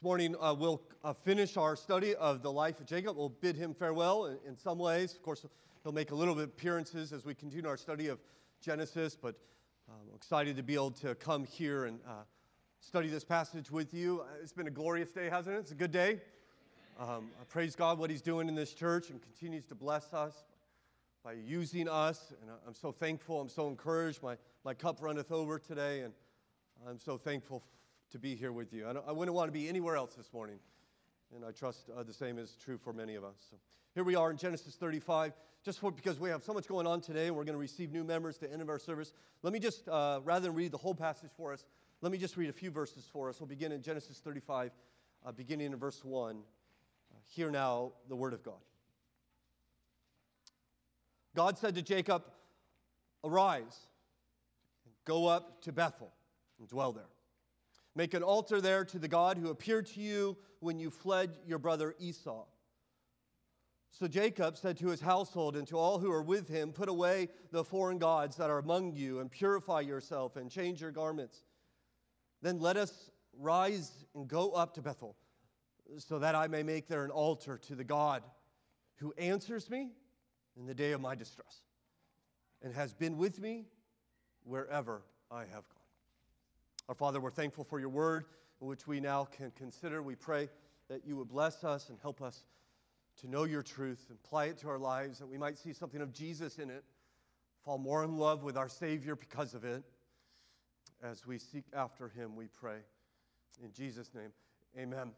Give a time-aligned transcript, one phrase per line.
[0.00, 3.18] This morning, uh, we'll uh, finish our study of the life of Jacob.
[3.18, 5.12] We'll bid him farewell in, in, some ways.
[5.12, 5.44] Of course,
[5.82, 8.18] he'll make a little bit of appearances as we continue our study of
[8.62, 9.34] Genesis, but
[9.90, 12.22] um, I'm excited to be able to come here and uh,
[12.80, 14.22] study this passage with you.
[14.22, 15.58] Uh, it's been a glorious day, hasn't it?
[15.58, 16.22] It's a good day.
[16.98, 20.32] Um, I praise God what He's doing in this church and continues to bless us
[21.22, 22.32] by using us.
[22.40, 23.38] And I'm so thankful.
[23.38, 24.22] I'm so encouraged.
[24.22, 26.14] My, my cup runneth over today, and
[26.88, 27.62] I'm so thankful
[28.10, 28.86] to be here with you.
[28.86, 30.58] I, I wouldn't want to be anywhere else this morning.
[31.34, 33.36] And I trust uh, the same is true for many of us.
[33.50, 33.56] So
[33.94, 35.32] here we are in Genesis 35.
[35.64, 37.92] Just for, because we have so much going on today and we're going to receive
[37.92, 40.78] new members the end of our service, let me just, uh, rather than read the
[40.78, 41.64] whole passage for us,
[42.00, 43.40] let me just read a few verses for us.
[43.40, 44.72] We'll begin in Genesis 35,
[45.24, 46.36] uh, beginning in verse 1.
[46.36, 48.54] Uh, hear now the word of God.
[51.36, 52.24] God said to Jacob,
[53.22, 53.78] Arise,
[55.04, 56.10] go up to Bethel,
[56.58, 57.04] and dwell there.
[57.94, 61.58] Make an altar there to the God who appeared to you when you fled your
[61.58, 62.44] brother Esau.
[63.90, 67.28] So Jacob said to his household and to all who are with him, Put away
[67.50, 71.42] the foreign gods that are among you, and purify yourself, and change your garments.
[72.40, 75.16] Then let us rise and go up to Bethel,
[75.98, 78.22] so that I may make there an altar to the God
[78.96, 79.90] who answers me
[80.56, 81.64] in the day of my distress,
[82.62, 83.66] and has been with me
[84.44, 85.79] wherever I have gone.
[86.90, 88.24] Our Father, we're thankful for your word,
[88.58, 90.02] which we now can consider.
[90.02, 90.48] We pray
[90.88, 92.42] that you would bless us and help us
[93.20, 96.00] to know your truth and apply it to our lives, that we might see something
[96.00, 96.82] of Jesus in it,
[97.64, 99.84] fall more in love with our Savior because of it.
[101.00, 102.78] As we seek after him, we pray.
[103.62, 104.32] In Jesus' name,
[104.76, 105.12] amen.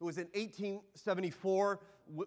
[0.00, 1.78] It was in 1874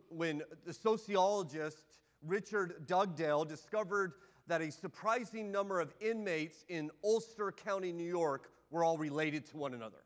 [0.08, 1.84] when the sociologist
[2.25, 4.13] Richard Dugdale discovered
[4.50, 9.58] that a surprising number of inmates in Ulster County, New York, were all related to
[9.58, 10.03] one another.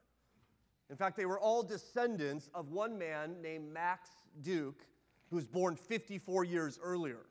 [0.90, 4.09] In fact, they were all descendants of one man named Max
[4.41, 4.85] Duke,
[5.29, 7.25] who was born 54 years earlier.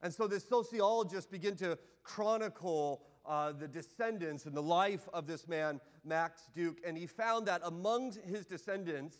[0.00, 5.48] And so this sociologist began to chronicle uh, the descendants and the life of this
[5.48, 9.18] man, Max Duke, and he found that among his descendants,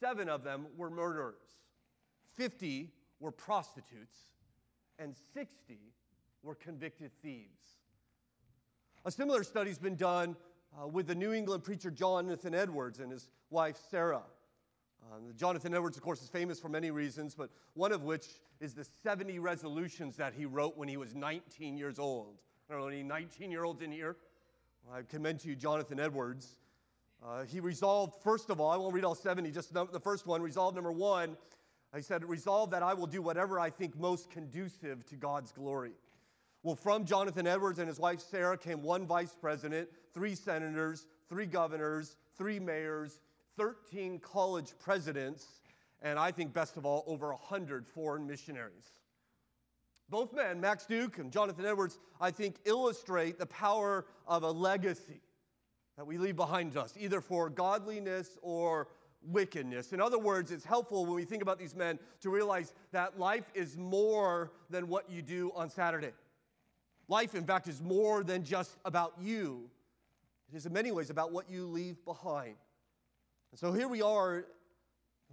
[0.00, 1.56] seven of them were murderers,
[2.36, 2.90] 50
[3.20, 4.18] were prostitutes,
[4.98, 5.78] and 60
[6.42, 7.76] were convicted thieves.
[9.04, 10.36] A similar study has been done
[10.80, 14.22] uh, with the New England preacher Jonathan Edwards and his wife Sarah.
[15.10, 18.26] Um, Jonathan Edwards, of course, is famous for many reasons, but one of which
[18.60, 22.38] is the 70 resolutions that he wrote when he was 19 years old.
[22.68, 24.16] I don't know any 19 year olds in here.
[24.84, 26.56] Well, I commend to you Jonathan Edwards.
[27.24, 30.42] Uh, he resolved, first of all, I won't read all 70, just the first one.
[30.42, 31.36] Resolve number one,
[31.94, 35.92] he said, Resolve that I will do whatever I think most conducive to God's glory.
[36.62, 41.46] Well, from Jonathan Edwards and his wife Sarah came one vice president, three senators, three
[41.46, 43.20] governors, three mayors,
[43.56, 45.46] 13 college presidents,
[46.02, 48.92] and I think best of all, over 100 foreign missionaries.
[50.10, 55.20] Both men, Max Duke and Jonathan Edwards, I think illustrate the power of a legacy
[55.96, 58.88] that we leave behind us, either for godliness or
[59.22, 59.92] wickedness.
[59.92, 63.50] In other words, it's helpful when we think about these men to realize that life
[63.54, 66.12] is more than what you do on Saturday.
[67.08, 69.70] Life, in fact, is more than just about you,
[70.52, 72.56] it is in many ways about what you leave behind.
[73.50, 74.44] And so here we are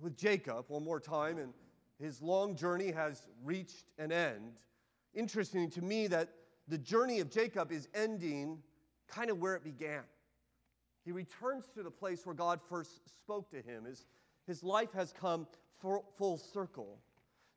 [0.01, 1.53] with Jacob one more time, and
[1.99, 4.53] his long journey has reached an end.
[5.13, 6.29] Interesting to me that
[6.67, 8.59] the journey of Jacob is ending
[9.07, 10.03] kind of where it began.
[11.05, 13.85] He returns to the place where God first spoke to him.
[13.85, 14.05] His,
[14.47, 15.47] his life has come
[15.79, 16.99] full circle.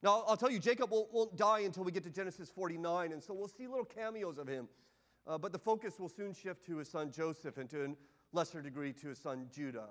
[0.02, 3.22] Now, I'll tell you, Jacob won't, won't, die until we get to Genesis 49, and
[3.22, 4.68] so we'll see little cameos of him.
[5.26, 7.88] Uh, but the focus will soon shift to his son Joseph and to a
[8.32, 9.88] lesser degree to his son Judah.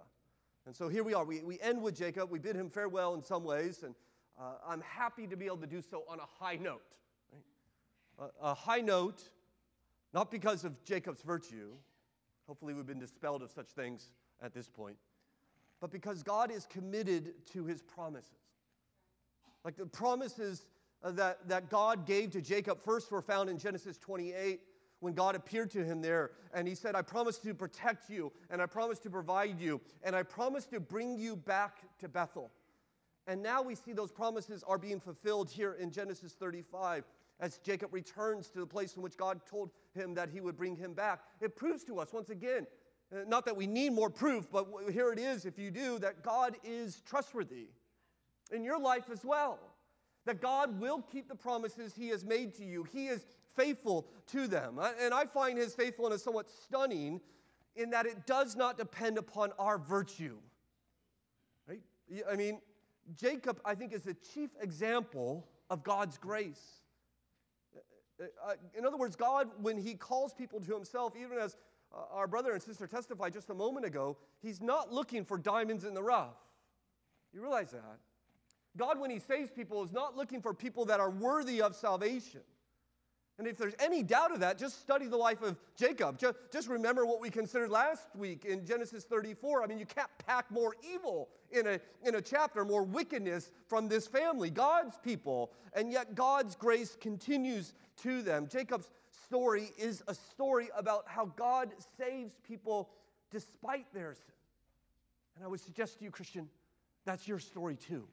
[0.66, 1.26] And so here we are.
[1.26, 2.32] We, we end with Jacob.
[2.32, 3.96] We bid him farewell in some ways, and
[4.40, 6.84] uh, I'm happy to be able to do so on a high note.
[7.32, 8.32] Right?
[8.42, 9.30] a high note,
[10.14, 11.72] not because of Jacob's virtue,
[12.48, 14.10] hopefully we've been dispelled of such things
[14.42, 14.96] at this point,
[15.82, 18.47] but because God is committed to his promises.
[19.68, 20.66] Like the promises
[21.04, 24.62] uh, that, that God gave to Jacob first were found in Genesis 28
[25.02, 28.62] when God appeared to him there and he said, I promise to protect you and
[28.62, 32.50] I promise to provide you and I promise to bring you back to Bethel.
[33.28, 37.04] And now we see those promises are being fulfilled here in Genesis 35
[37.42, 40.78] as Jacob returns to the place in which God told him that he would bring
[40.78, 41.24] him back.
[41.42, 42.68] It proves to us once again,
[43.14, 46.24] uh, not that we need more proof, but here it is if you do, that
[46.24, 47.68] God is trustworthy
[48.50, 49.60] in your life as well.
[50.26, 52.84] That God will keep the promises He has made to you.
[52.84, 54.80] He is faithful to them.
[55.02, 57.22] And I find His faithfulness somewhat stunning
[57.76, 60.38] in that it does not depend upon our virtue.
[61.68, 61.82] Right?
[62.30, 62.60] I mean,
[63.16, 66.82] Jacob, I think, is the chief example of God's grace.
[68.20, 71.56] Uh, uh, in other words, God, when He calls people to Himself, even as
[71.94, 75.86] uh, our brother and sister testified just a moment ago, He's not looking for diamonds
[75.86, 76.36] in the rough.
[77.34, 78.00] You realize that?
[78.78, 82.42] God, when He saves people, is not looking for people that are worthy of salvation.
[83.40, 86.18] And if there's any doubt of that, just study the life of Jacob.
[86.18, 89.64] Just, remember what we considered last week in Genesis 34.
[89.64, 93.88] I mean, you can't pack more evil in a, in a chapter, more wickedness from
[93.88, 95.52] this family, God's people.
[95.74, 98.48] And yet God's grace continues to them.
[98.48, 98.90] Jacob's
[99.24, 102.90] story is a story about how God saves people
[103.30, 104.34] despite their sin.
[105.36, 106.50] And I would suggest to you, Christian,
[107.06, 108.08] that's your story too.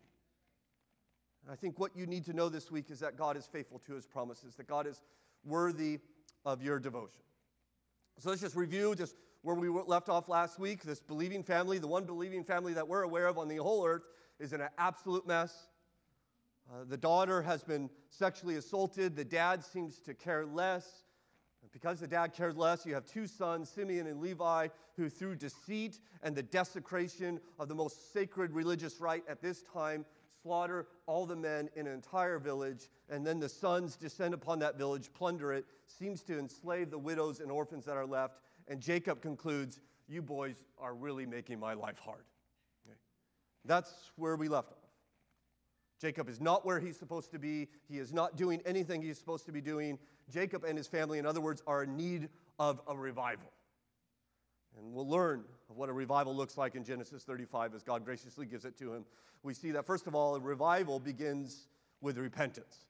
[1.44, 3.78] And I think what you need to know this week is that God is faithful
[3.80, 5.02] to his promises, that God is
[5.44, 6.00] worthy
[6.44, 7.20] of your devotion.
[8.18, 10.82] So let's just review just where we left off last week.
[10.82, 14.04] This believing family, the one believing family that we're aware of on the whole earth,
[14.40, 15.68] is in an absolute mess.
[16.72, 19.14] Uh, the daughter has been sexually assaulted.
[19.14, 21.04] The dad seems to care less.
[21.60, 25.36] And because the dad cared less, you have two sons, Simeon and Levi, who, through
[25.36, 30.06] deceit and the desecration of the most sacred religious rite at this time,
[30.44, 34.76] slaughter all the men in an entire village, and then the sons descend upon that
[34.76, 38.40] village, plunder it, seems to enslave the widows and orphans that are left.
[38.68, 42.24] And Jacob concludes, You boys are really making my life hard.
[42.86, 42.96] Okay.
[43.64, 44.78] That's where we left off.
[46.00, 47.68] Jacob is not where he's supposed to be.
[47.88, 49.98] He is not doing anything he's supposed to be doing.
[50.30, 53.50] Jacob and his family, in other words, are in need of a revival.
[54.76, 58.46] And we'll learn of what a revival looks like in Genesis 35 as God graciously
[58.46, 59.04] gives it to him.
[59.42, 61.66] We see that, first of all, a revival begins
[62.00, 62.86] with repentance.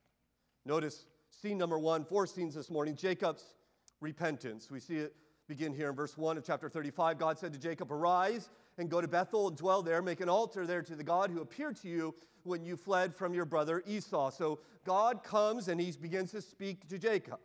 [0.67, 3.55] Notice scene number one, four scenes this morning Jacob's
[4.03, 4.71] repentance.
[4.71, 5.17] We see it
[5.49, 7.19] begin here in verse 1 of chapter 35.
[7.19, 10.67] God said to Jacob, Arise and go to Bethel and dwell there, make an altar
[10.67, 14.31] there to the God who appeared to you when you fled from your brother Esau.
[14.31, 17.39] So God comes and he begins to speak to Jacob.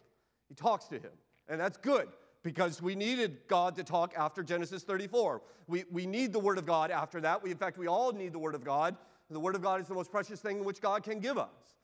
[0.50, 1.12] He talks to him,
[1.47, 2.09] and that's good
[2.44, 5.41] because we needed God to talk after Genesis 34.
[5.68, 7.44] We, we need the Word of God after that.
[7.44, 8.95] We, in fact, we all need the Word of God.
[9.30, 11.75] The Word of God is the most precious thing which God can give us.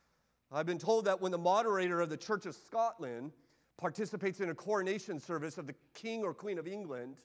[0.52, 3.32] I've been told that when the moderator of the Church of Scotland
[3.78, 7.18] participates in a coronation service of the King or Queen of England,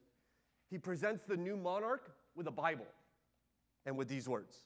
[0.68, 2.86] he presents the new monarch with a Bible
[3.86, 4.56] and with these words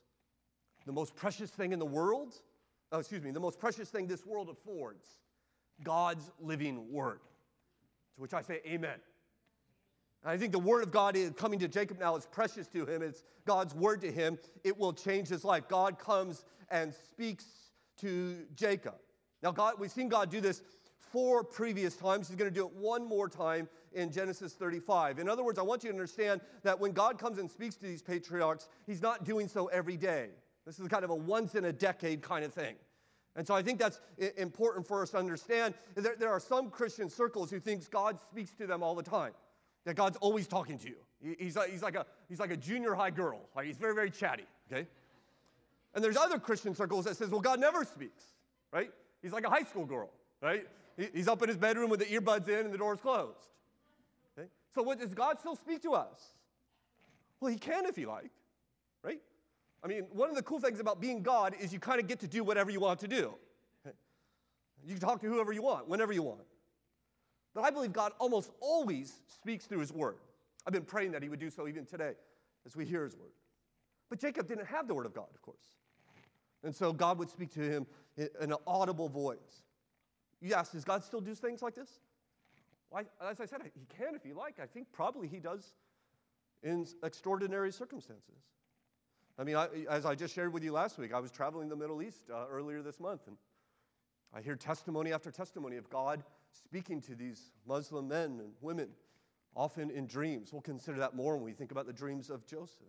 [0.87, 2.35] The most precious thing in the world,
[2.93, 5.07] oh, excuse me, the most precious thing this world affords,
[5.83, 7.21] God's living Word.
[8.17, 8.99] To which I say, Amen.
[10.27, 13.03] I think the word of God is coming to Jacob now is precious to him.
[13.03, 14.39] It's God's word to him.
[14.63, 15.69] It will change his life.
[15.69, 17.45] God comes and speaks
[17.99, 18.95] to Jacob.
[19.43, 20.63] Now, God, we've seen God do this
[21.13, 22.27] four previous times.
[22.27, 25.19] He's going to do it one more time in Genesis 35.
[25.19, 27.83] In other words, I want you to understand that when God comes and speaks to
[27.83, 30.31] these patriarchs, he's not doing so every day.
[30.65, 32.77] This is kind of a once in a decade kind of thing.
[33.37, 34.01] And so I think that's
[34.37, 35.75] important for us to understand.
[35.95, 39.33] There, there are some Christian circles who think God speaks to them all the time,
[39.85, 41.37] that God's always talking to you.
[41.39, 43.41] He's like, he's like, a, he's like a junior high girl.
[43.57, 44.87] Like he's very, very chatty, okay?
[45.95, 48.23] And there's other Christian circles that says, well, God never speaks,
[48.73, 48.91] right?
[49.23, 50.11] He's like a high school girl,
[50.43, 50.67] right?
[51.13, 53.49] He's up in his bedroom with the earbuds in and the door's closed.
[54.39, 54.49] Okay?
[54.75, 56.35] So what, does God still speak to us?
[57.41, 58.31] Well, he can if he like,
[59.03, 59.21] right?
[59.85, 62.19] I mean, one of the cool things about being God is you kind of get
[62.21, 63.35] to do whatever you want to do.
[64.87, 66.41] You can talk to whoever you want, whenever you want.
[67.55, 70.17] But I believe God almost always speaks through his word.
[70.67, 72.13] I've been praying that he would do so even today
[72.67, 73.31] as we hear his word.
[74.09, 75.77] But Jacob didn't have the word of God, of course.
[76.63, 77.87] And so God would speak to him
[78.17, 79.63] in an audible voice.
[80.41, 82.01] You ask, does God still do things like this?
[82.91, 84.61] Well, as I said, he can if he like.
[84.61, 85.75] I think probably he does
[86.63, 88.41] in extraordinary circumstances.
[89.39, 91.77] I mean, I, as I just shared with you last week, I was traveling the
[91.77, 93.37] Middle East uh, earlier this month, and
[94.33, 96.23] I hear testimony after testimony of God
[96.53, 98.91] speaking to these Muslim men and women,
[99.57, 100.53] often in dreams.
[100.53, 102.87] We'll consider that more when we think about the dreams of Joseph.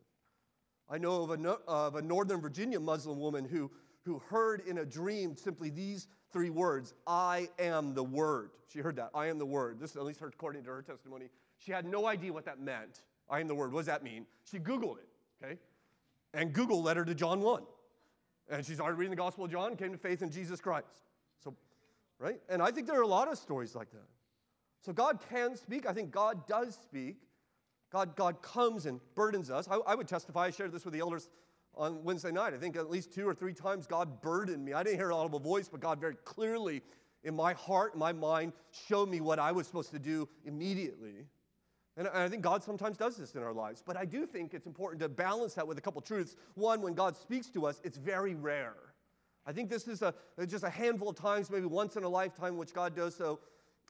[0.88, 3.72] I know of a, of a Northern Virginia Muslim woman who,
[4.04, 8.52] who heard in a dream simply these three words I am the Word.
[8.72, 9.80] She heard that, I am the Word.
[9.80, 11.30] This is at least her, according to her testimony.
[11.58, 13.02] She had no idea what that meant.
[13.28, 13.72] I am the Word.
[13.72, 14.28] What does that mean?
[14.44, 15.08] She Googled it,
[15.44, 15.58] okay?
[16.36, 17.64] And Google led her to John 1.
[18.50, 21.06] And she started reading the Gospel of John, came to faith in Jesus Christ.
[21.44, 21.56] So,
[22.20, 22.40] right?
[22.50, 24.08] And I think there are a lot of stories like that.
[24.82, 25.88] So God can speak.
[25.88, 27.16] I think God does speak.
[27.92, 29.68] God, God comes and burdens us.
[29.72, 31.30] I, I would testify, I shared this with the elders
[31.74, 32.54] on Wednesday night.
[32.54, 34.74] I think at least two or three times God burdened me.
[34.74, 36.82] I didn't hear an audible voice, but God very clearly
[37.24, 38.54] in my heart, my mind,
[38.88, 41.26] showed me what I was supposed to do immediately.
[41.98, 43.82] And I think God sometimes does this in our lives.
[43.86, 46.36] But I do think it's important to balance that with a couple truths.
[46.56, 48.76] One, when God speaks to us, it's very rare.
[49.46, 50.14] I think this is a,
[50.48, 53.40] just a handful of times, maybe once in a lifetime, which God does so.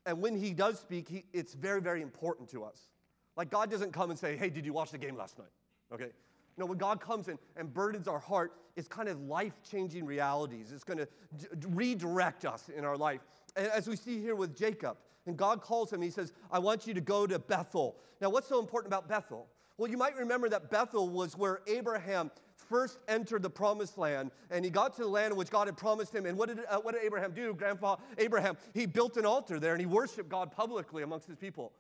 [0.06, 2.90] And when He does speak, he, it's very, very important to us.
[3.36, 5.48] Like God doesn't come and say, hey, did you watch the game last night?
[5.92, 6.12] Okay?
[6.58, 10.72] No, when God comes in and burdens our heart, it's kind of life changing realities.
[10.72, 11.08] It's going to
[11.38, 13.22] d- redirect us in our life.
[13.56, 16.86] And as we see here with Jacob, and God calls him, he says, I want
[16.88, 17.98] you to go to Bethel.
[18.22, 19.48] Now, what's so important about Bethel?
[19.78, 22.32] Well, you might remember that Bethel was where Abraham
[22.70, 26.16] first entered the promised land, and he got to the land which God had promised
[26.16, 26.26] him.
[26.26, 27.54] And what did, uh, what did Abraham do?
[27.54, 31.74] Grandpa Abraham, he built an altar there and he worshiped God publicly amongst his people.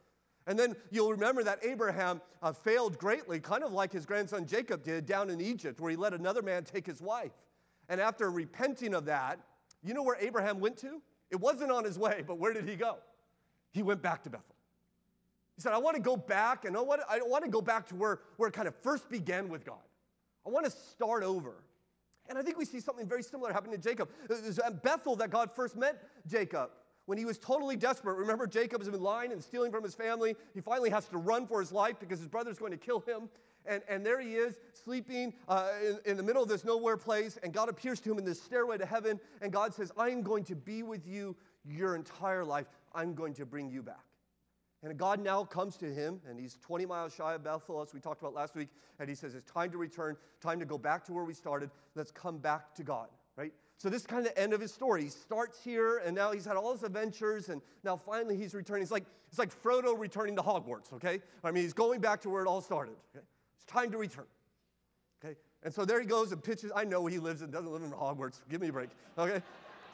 [0.47, 4.83] And then you'll remember that Abraham uh, failed greatly, kind of like his grandson Jacob
[4.83, 7.31] did down in Egypt, where he let another man take his wife.
[7.89, 9.39] And after repenting of that,
[9.83, 11.01] you know where Abraham went to?
[11.31, 12.97] It wasn't on his way, but where did he go?
[13.75, 14.55] He went back to Bethel.
[15.57, 17.61] He said, I want to go back, and I want to, I want to go
[17.61, 19.83] back to where, where it kind of first began with God.
[20.47, 21.55] I want to start over.
[22.29, 24.09] And I think we see something very similar happening to Jacob.
[24.29, 26.69] It was at Bethel that God first met Jacob
[27.05, 28.15] when he was totally desperate.
[28.15, 30.37] Remember, Jacob has been lying and stealing from his family.
[30.53, 33.27] He finally has to run for his life because his brother's going to kill him.
[33.65, 37.37] And, and there he is, sleeping uh, in, in the middle of this nowhere place.
[37.43, 39.19] And God appears to him in this stairway to heaven.
[39.41, 41.35] And God says, I'm going to be with you
[41.67, 42.67] your entire life.
[42.95, 44.05] I'm going to bring you back.
[44.83, 47.99] And God now comes to him, and he's 20 miles shy of Bethel, as we
[47.99, 48.69] talked about last week.
[48.99, 51.71] And he says, It's time to return, time to go back to where we started.
[51.95, 53.51] Let's come back to God, right?
[53.77, 55.03] So this is kind of the end of his story.
[55.03, 58.83] He starts here, and now he's had all his adventures, and now finally he's returning.
[58.83, 61.19] It's like, it's like Frodo returning to Hogwarts, okay?
[61.43, 62.95] I mean, he's going back to where it all started.
[63.15, 63.25] Okay?
[63.55, 64.25] It's time to return.
[65.23, 65.35] Okay?
[65.63, 66.71] And so there he goes and pitches.
[66.75, 68.41] I know he lives and doesn't live in Hogwarts.
[68.49, 68.89] Give me a break.
[69.17, 69.41] Okay?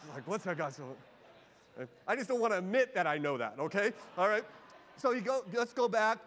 [0.01, 0.95] He's like, what's that guy doing?
[2.07, 3.91] I just don't want to admit that I know that, okay?
[4.17, 4.43] All right?
[4.97, 6.19] So you go, let's go back.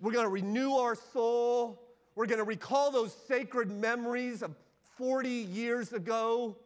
[0.00, 1.80] We're going to renew our soul.
[2.14, 4.54] We're going to recall those sacred memories of
[4.98, 6.56] 40 years ago.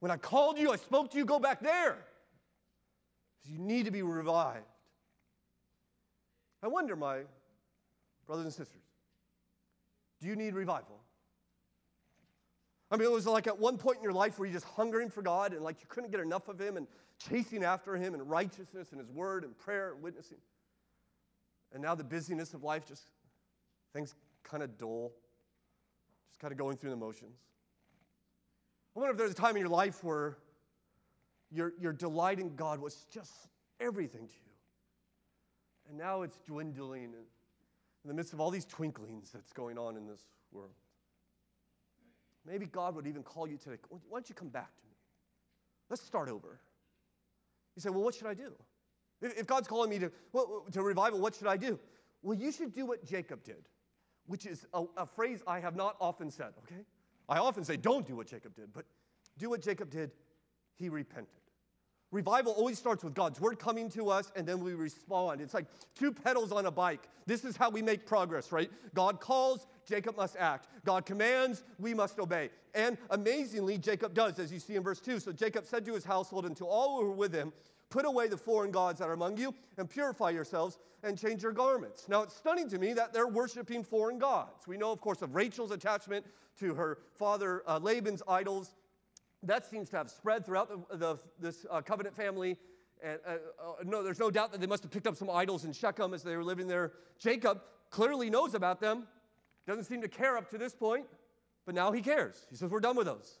[0.00, 1.98] When I called you, I spoke to you, go back there.
[3.44, 4.64] You need to be revived.
[6.62, 7.20] I wonder, my
[8.26, 8.80] brothers and sisters,
[10.20, 11.00] do you need revival?
[12.90, 15.10] I mean, it was like at one point in your life where you're just hungering
[15.10, 16.86] for God and like you couldn't get enough of Him and
[17.18, 20.38] chasing after Him and righteousness and His Word and prayer and witnessing.
[21.72, 23.04] And now the busyness of life just,
[23.92, 25.12] things kind of dull,
[26.28, 27.38] just kind of going through the motions.
[28.94, 30.38] I wonder if there's a time in your life where
[31.50, 33.32] your, your delight in God was just
[33.80, 34.52] everything to you.
[35.88, 39.96] And now it's dwindling in, in the midst of all these twinklings that's going on
[39.96, 40.74] in this world.
[42.46, 43.76] Maybe God would even call you today.
[43.88, 44.94] Why don't you come back to me?
[45.90, 46.60] Let's start over.
[47.76, 48.52] You say, well, what should I do?
[49.20, 51.78] If God's calling me to, well, to revival, what should I do?
[52.22, 53.68] Well, you should do what Jacob did,
[54.26, 56.82] which is a, a phrase I have not often said, okay?
[57.28, 58.84] I often say, don't do what Jacob did, but
[59.38, 60.10] do what Jacob did.
[60.74, 61.43] He repented.
[62.14, 65.40] Revival always starts with God's word coming to us and then we respond.
[65.40, 65.66] It's like
[65.96, 67.08] two pedals on a bike.
[67.26, 68.70] This is how we make progress, right?
[68.94, 70.68] God calls, Jacob must act.
[70.84, 72.50] God commands, we must obey.
[72.72, 75.18] And amazingly, Jacob does, as you see in verse 2.
[75.18, 77.52] So Jacob said to his household and to all who were with him,
[77.90, 81.52] Put away the foreign gods that are among you and purify yourselves and change your
[81.52, 82.08] garments.
[82.08, 84.66] Now, it's stunning to me that they're worshiping foreign gods.
[84.66, 86.26] We know, of course, of Rachel's attachment
[86.58, 88.74] to her father uh, Laban's idols.
[89.44, 92.56] That seems to have spread throughout the, the this uh, covenant family.
[93.02, 95.64] And uh, uh, no, there's no doubt that they must have picked up some idols
[95.64, 96.92] in Shechem as they were living there.
[97.18, 97.60] Jacob
[97.90, 99.06] clearly knows about them,
[99.66, 101.06] doesn't seem to care up to this point,
[101.66, 102.46] but now he cares.
[102.50, 103.38] He says, We're done with those.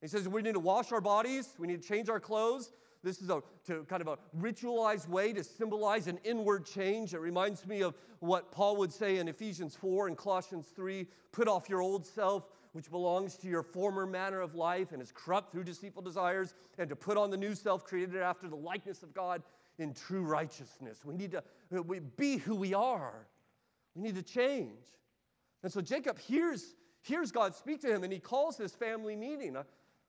[0.00, 2.72] He says, We need to wash our bodies, we need to change our clothes.
[3.02, 7.14] This is a to kind of a ritualized way to symbolize an inward change.
[7.14, 11.46] It reminds me of what Paul would say in Ephesians 4 and Colossians 3 put
[11.46, 15.50] off your old self, which belongs to your former manner of life and is corrupt
[15.50, 19.12] through deceitful desires, and to put on the new self created after the likeness of
[19.12, 19.42] God
[19.80, 21.04] in true righteousness.
[21.04, 21.42] We need to
[21.76, 23.26] uh, we be who we are.
[23.96, 24.84] We need to change.
[25.64, 29.56] And so Jacob hears, hears God speak to him and he calls this family meeting.
[29.56, 29.64] I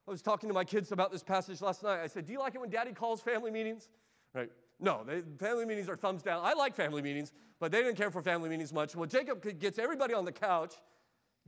[0.06, 2.04] was talking to my kids about this passage last night.
[2.04, 3.90] I said, Do you like it when daddy calls family meetings?
[4.36, 4.52] Right?
[4.80, 6.46] No, they, family meetings are thumbs down.
[6.46, 8.96] I like family meetings, but they didn't care for family meetings much.
[8.96, 10.76] Well, Jacob gets everybody on the couch,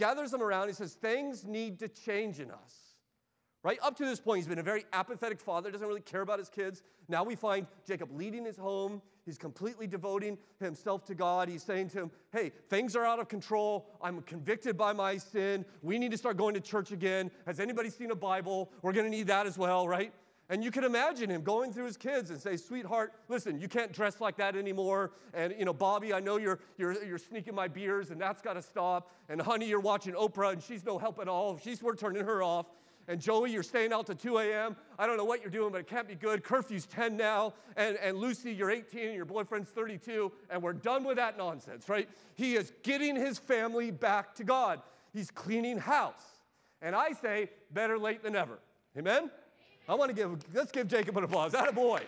[0.01, 0.67] gathers them around.
[0.67, 2.73] He says, Things need to change in us.
[3.63, 3.77] Right?
[3.83, 6.49] Up to this point, he's been a very apathetic father, doesn't really care about his
[6.49, 6.81] kids.
[7.07, 9.03] Now we find Jacob leading his home.
[9.23, 11.47] He's completely devoting himself to God.
[11.47, 13.85] He's saying to him, Hey, things are out of control.
[14.01, 15.63] I'm convicted by my sin.
[15.83, 17.29] We need to start going to church again.
[17.45, 18.71] Has anybody seen a Bible?
[18.81, 20.11] We're going to need that as well, right?
[20.51, 23.93] And you can imagine him going through his kids and say, sweetheart, listen, you can't
[23.93, 25.11] dress like that anymore.
[25.33, 28.53] And, you know, Bobby, I know you're, you're, you're sneaking my beers and that's got
[28.55, 29.09] to stop.
[29.29, 31.57] And honey, you're watching Oprah and she's no help at all.
[31.57, 32.65] She's, we're turning her off.
[33.07, 34.75] And Joey, you're staying out to 2 a.m.
[34.99, 36.43] I don't know what you're doing, but it can't be good.
[36.43, 37.53] Curfew's 10 now.
[37.77, 40.33] And, and Lucy, you're 18 and your boyfriend's 32.
[40.49, 42.09] And we're done with that nonsense, right?
[42.35, 44.81] He is getting his family back to God.
[45.13, 46.41] He's cleaning house.
[46.81, 48.59] And I say, better late than never.
[48.97, 49.31] Amen?
[49.87, 51.51] I want to give, let's give Jacob an applause.
[51.51, 52.01] That a boy,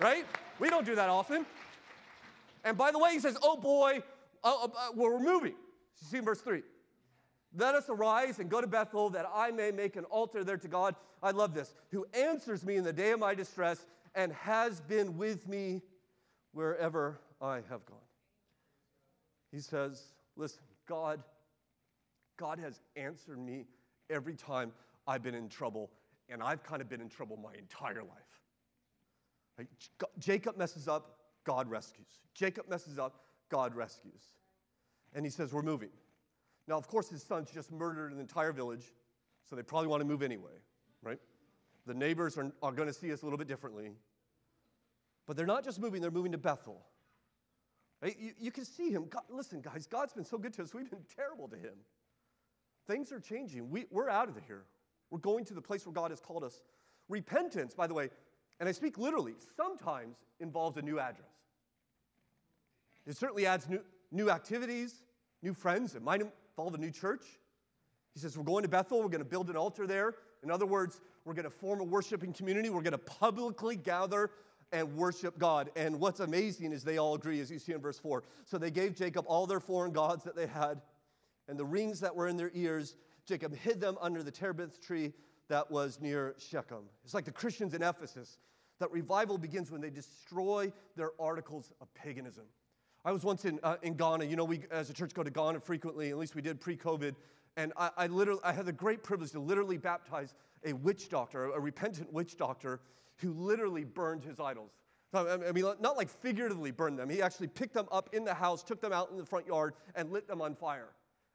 [0.00, 0.24] right?
[0.58, 1.46] We don't do that often.
[2.64, 4.02] And by the way, he says, oh boy,
[4.42, 5.52] uh, uh, uh, we're moving.
[5.52, 6.62] You see verse 3.
[7.56, 10.68] Let us arise and go to Bethel that I may make an altar there to
[10.68, 10.94] God.
[11.22, 11.74] I love this.
[11.90, 13.84] Who answers me in the day of my distress
[14.14, 15.82] and has been with me
[16.52, 17.98] wherever I have gone.
[19.52, 20.02] He says,
[20.36, 21.22] listen, God,
[22.36, 23.66] God has answered me
[24.08, 24.72] every time
[25.06, 25.90] I've been in trouble
[26.30, 28.40] and I've kind of been in trouble my entire life.
[29.58, 29.68] Right?
[30.18, 32.20] Jacob messes up, God rescues.
[32.34, 34.22] Jacob messes up, God rescues.
[35.14, 35.90] And he says, We're moving.
[36.68, 38.92] Now, of course, his son's just murdered an entire village,
[39.48, 40.52] so they probably want to move anyway,
[41.02, 41.18] right?
[41.86, 43.90] The neighbors are, are going to see us a little bit differently.
[45.26, 46.80] But they're not just moving, they're moving to Bethel.
[48.00, 48.16] Right?
[48.18, 49.06] You, you can see him.
[49.08, 50.72] God, listen, guys, God's been so good to us.
[50.72, 51.74] We've been terrible to him.
[52.86, 53.70] Things are changing.
[53.70, 54.64] We, we're out of here.
[55.10, 56.62] We're going to the place where God has called us.
[57.08, 58.10] Repentance, by the way,
[58.60, 61.30] and I speak literally, sometimes involves a new address.
[63.06, 63.80] It certainly adds new,
[64.12, 65.02] new activities,
[65.42, 65.94] new friends.
[65.94, 67.24] It might involve a new church.
[68.14, 68.98] He says, We're going to Bethel.
[68.98, 70.14] We're going to build an altar there.
[70.42, 72.70] In other words, we're going to form a worshiping community.
[72.70, 74.30] We're going to publicly gather
[74.72, 75.70] and worship God.
[75.74, 78.22] And what's amazing is they all agree, as you see in verse 4.
[78.44, 80.80] So they gave Jacob all their foreign gods that they had
[81.48, 82.96] and the rings that were in their ears
[83.30, 85.12] Jacob hid them under the terebinth tree
[85.48, 86.82] that was near Shechem.
[87.04, 88.40] It's like the Christians in Ephesus.
[88.80, 92.44] That revival begins when they destroy their articles of paganism.
[93.04, 94.24] I was once in, uh, in Ghana.
[94.24, 96.76] You know, we as a church go to Ghana frequently, at least we did pre
[96.76, 97.14] COVID.
[97.56, 101.52] And I, I, literally, I had the great privilege to literally baptize a witch doctor,
[101.52, 102.80] a repentant witch doctor,
[103.18, 104.72] who literally burned his idols.
[105.14, 107.08] I mean, not like figuratively burned them.
[107.08, 109.74] He actually picked them up in the house, took them out in the front yard,
[109.94, 110.88] and lit them on fire,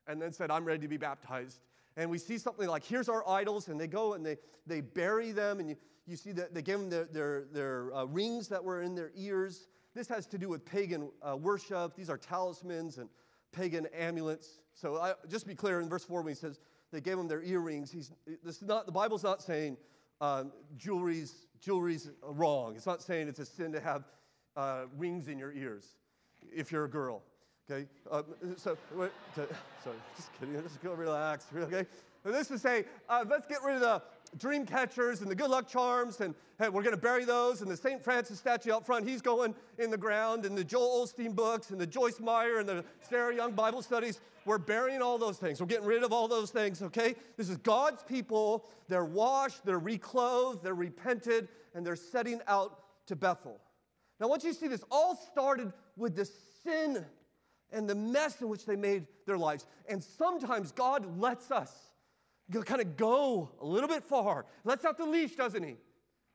[0.07, 1.61] and then said, I'm ready to be baptized
[1.97, 5.31] and we see something like, here's our idols, and they go and they, they bury
[5.31, 8.63] them, and you, you see that they gave them their, their, their uh, rings that
[8.63, 9.67] were in their ears.
[9.93, 11.95] This has to do with pagan uh, worship.
[11.95, 13.09] These are talismans and
[13.51, 14.59] pagan amulets.
[14.73, 16.59] So I, just be clear in verse 4 when he says
[16.91, 18.11] they gave them their earrings, he's,
[18.43, 19.77] this is not, the Bible's not saying
[20.21, 22.75] um, jewelry's, jewelry's wrong.
[22.75, 24.03] It's not saying it's a sin to have
[24.55, 25.95] uh, rings in your ears
[26.53, 27.23] if you're a girl.
[27.69, 28.21] Okay, uh,
[28.57, 29.09] so, sorry,
[30.15, 31.87] just kidding, just go relax, okay?
[32.23, 34.01] And this is say, uh, let's get rid of the
[34.37, 37.61] dream catchers and the good luck charms, and hey, we're going to bury those.
[37.61, 38.03] And the St.
[38.03, 41.81] Francis statue out front, he's going in the ground, and the Joel Osteen books, and
[41.81, 44.19] the Joyce Meyer, and the Sarah Young Bible studies.
[44.45, 45.59] We're burying all those things.
[45.59, 47.15] We're getting rid of all those things, okay?
[47.35, 48.65] This is God's people.
[48.87, 53.59] They're washed, they're reclothed, they're repented, and they're setting out to Bethel.
[54.19, 56.29] Now, once you see this, all started with the
[56.63, 57.05] sin
[57.75, 59.67] and the mess in which they made their lives.
[59.87, 61.71] And sometimes God lets us
[62.63, 65.75] kind of go a little bit far, lets out the leash, doesn't he?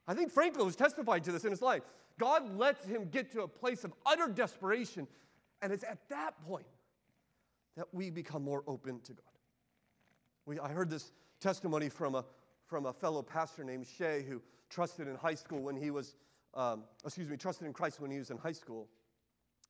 [0.06, 1.82] I think Franklin was testifying to this in his life.
[2.18, 5.08] God lets him get to a place of utter desperation,
[5.62, 6.66] and it's at that point
[7.76, 9.24] that we become more open to God.
[10.44, 12.24] We, I heard this testimony from a,
[12.66, 16.16] from a fellow pastor named Shay who trusted in high school when he was,
[16.54, 18.88] um, excuse me, trusted in Christ when he was in high school.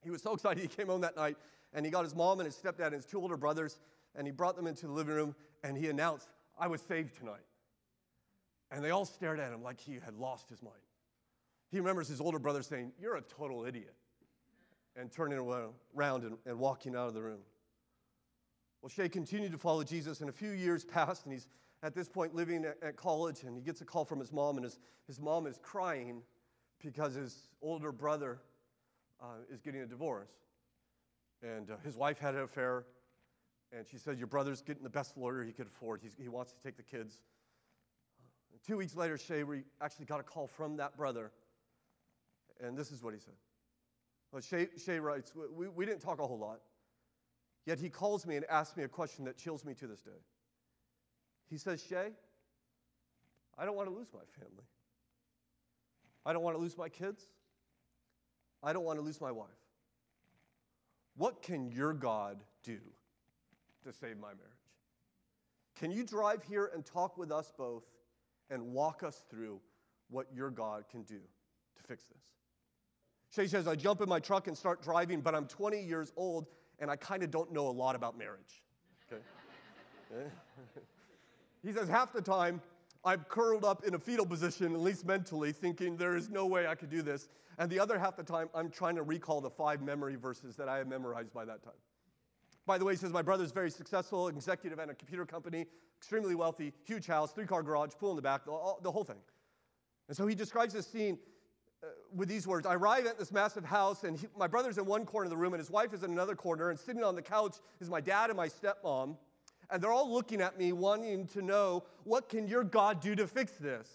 [0.02, 1.36] He was so excited he came home that night
[1.72, 3.78] and he got his mom and his stepdad and his two older brothers
[4.14, 6.28] and he brought them into the living room and he announced,
[6.58, 7.44] I was saved tonight.
[8.70, 10.76] And they all stared at him like he had lost his mind.
[11.70, 13.94] He remembers his older brother saying, You're a total idiot,
[14.96, 17.40] and turning around and, and walking out of the room.
[18.82, 21.48] Well, Shay continued to follow Jesus, and a few years passed, and he's
[21.82, 24.56] at this point living at, at college, and he gets a call from his mom,
[24.56, 26.22] and his, his mom is crying
[26.82, 28.40] because his older brother
[29.20, 30.30] uh, is getting a divorce.
[31.42, 32.84] And uh, his wife had an affair,
[33.72, 36.00] and she said, Your brother's getting the best lawyer he could afford.
[36.02, 37.20] He's, he wants to take the kids.
[38.52, 39.44] And two weeks later, Shay
[39.80, 41.32] actually got a call from that brother,
[42.62, 43.34] and this is what he said.
[44.32, 46.60] Well, Shay, Shay writes, we, we didn't talk a whole lot,
[47.64, 50.10] yet he calls me and asks me a question that chills me to this day.
[51.48, 52.10] He says, Shay,
[53.58, 54.64] I don't want to lose my family.
[56.24, 57.24] I don't want to lose my kids.
[58.62, 59.48] I don't want to lose my wife.
[61.20, 62.78] What can your God do
[63.84, 64.64] to save my marriage?
[65.76, 67.84] Can you drive here and talk with us both
[68.48, 69.60] and walk us through
[70.08, 71.18] what your God can do
[71.76, 72.22] to fix this.
[73.34, 76.46] Shay says, I jump in my truck and start driving, but I'm 20 years old
[76.78, 78.62] and I kind of don't know a lot about marriage.
[79.12, 79.22] Okay?
[81.62, 82.62] he says, half the time
[83.04, 86.66] I'm curled up in a fetal position, at least mentally, thinking there is no way
[86.66, 87.28] I could do this.
[87.58, 90.68] And the other half the time, I'm trying to recall the five memory verses that
[90.68, 91.74] I had memorized by that time.
[92.66, 95.66] By the way, he says, My brother's very successful, executive at a computer company,
[95.98, 99.04] extremely wealthy, huge house, three car garage, pool in the back, the, all, the whole
[99.04, 99.20] thing.
[100.08, 101.18] And so he describes this scene
[101.82, 104.84] uh, with these words I arrive at this massive house, and he, my brother's in
[104.84, 107.14] one corner of the room, and his wife is in another corner, and sitting on
[107.14, 109.16] the couch is my dad and my stepmom.
[109.70, 113.26] And they're all looking at me, wanting to know, What can your God do to
[113.26, 113.88] fix this?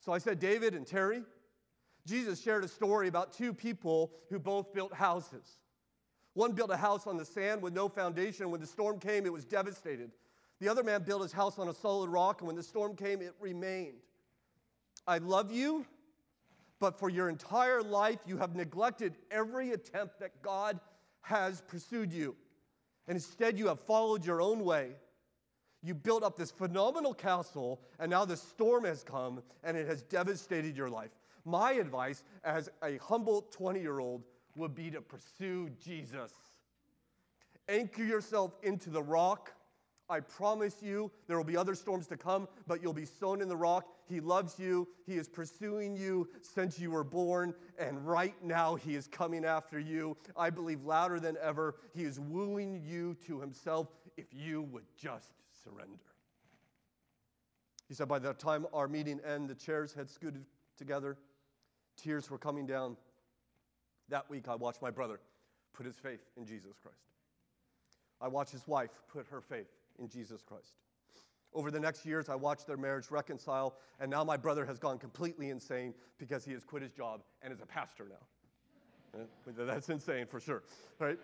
[0.00, 1.22] So I said, David and Terry,
[2.06, 5.58] Jesus shared a story about two people who both built houses.
[6.34, 8.50] One built a house on the sand with no foundation.
[8.50, 10.12] When the storm came, it was devastated.
[10.60, 13.20] The other man built his house on a solid rock, and when the storm came,
[13.22, 13.98] it remained.
[15.06, 15.86] I love you,
[16.80, 20.78] but for your entire life, you have neglected every attempt that God
[21.22, 22.36] has pursued you.
[23.08, 24.92] And instead, you have followed your own way.
[25.82, 30.02] You built up this phenomenal castle, and now the storm has come and it has
[30.02, 31.10] devastated your life.
[31.44, 34.24] My advice as a humble 20 year old
[34.56, 36.32] would be to pursue Jesus.
[37.68, 39.52] Anchor yourself into the rock.
[40.10, 43.48] I promise you there will be other storms to come, but you'll be sown in
[43.48, 43.86] the rock.
[44.08, 44.88] He loves you.
[45.06, 49.78] He is pursuing you since you were born, and right now He is coming after
[49.78, 50.16] you.
[50.36, 55.32] I believe louder than ever, He is wooing you to Himself if you would just
[55.62, 55.98] surrender.
[57.86, 60.44] He said, By the time our meeting ended, the chairs had scooted
[60.78, 61.18] together,
[61.96, 62.96] tears were coming down.
[64.08, 65.20] That week, I watched my brother
[65.74, 66.96] put his faith in Jesus Christ.
[68.20, 69.68] I watched his wife put her faith
[69.98, 70.74] in Jesus Christ.
[71.54, 74.98] Over the next years, I watched their marriage reconcile, and now my brother has gone
[74.98, 79.24] completely insane because he has quit his job and is a pastor now.
[79.46, 80.62] That's insane for sure,
[80.98, 81.18] right?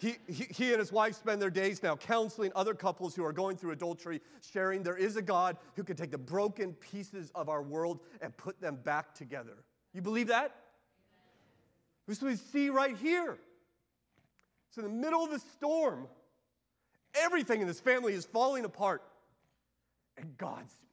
[0.00, 3.32] He, he, he, and his wife spend their days now counseling other couples who are
[3.32, 4.20] going through adultery,
[4.52, 8.34] sharing there is a God who can take the broken pieces of our world and
[8.36, 9.62] put them back together.
[9.92, 10.54] You believe that?
[12.08, 13.38] This is we see right here.
[14.68, 16.08] It's in the middle of the storm.
[17.14, 19.02] Everything in this family is falling apart.
[20.16, 20.90] And God speaks.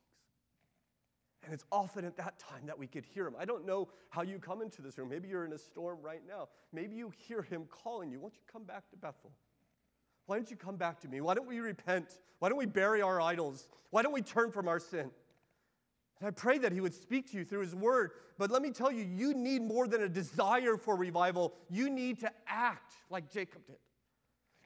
[1.44, 3.36] And it's often at that time that we could hear him.
[3.40, 5.10] I don't know how you come into this room.
[5.10, 6.50] Maybe you're in a storm right now.
[6.74, 8.20] Maybe you hear him calling you.
[8.20, 9.32] Won't you come back to Bethel?
[10.26, 11.22] Why don't you come back to me?
[11.22, 12.20] Why don't we repent?
[12.40, 13.70] Why don't we bury our idols?
[13.92, 15.10] Why don't we turn from our sin?
[16.20, 18.12] And I pray that he would speak to you through his word.
[18.38, 21.54] But let me tell you, you need more than a desire for revival.
[21.70, 23.78] You need to act like Jacob did.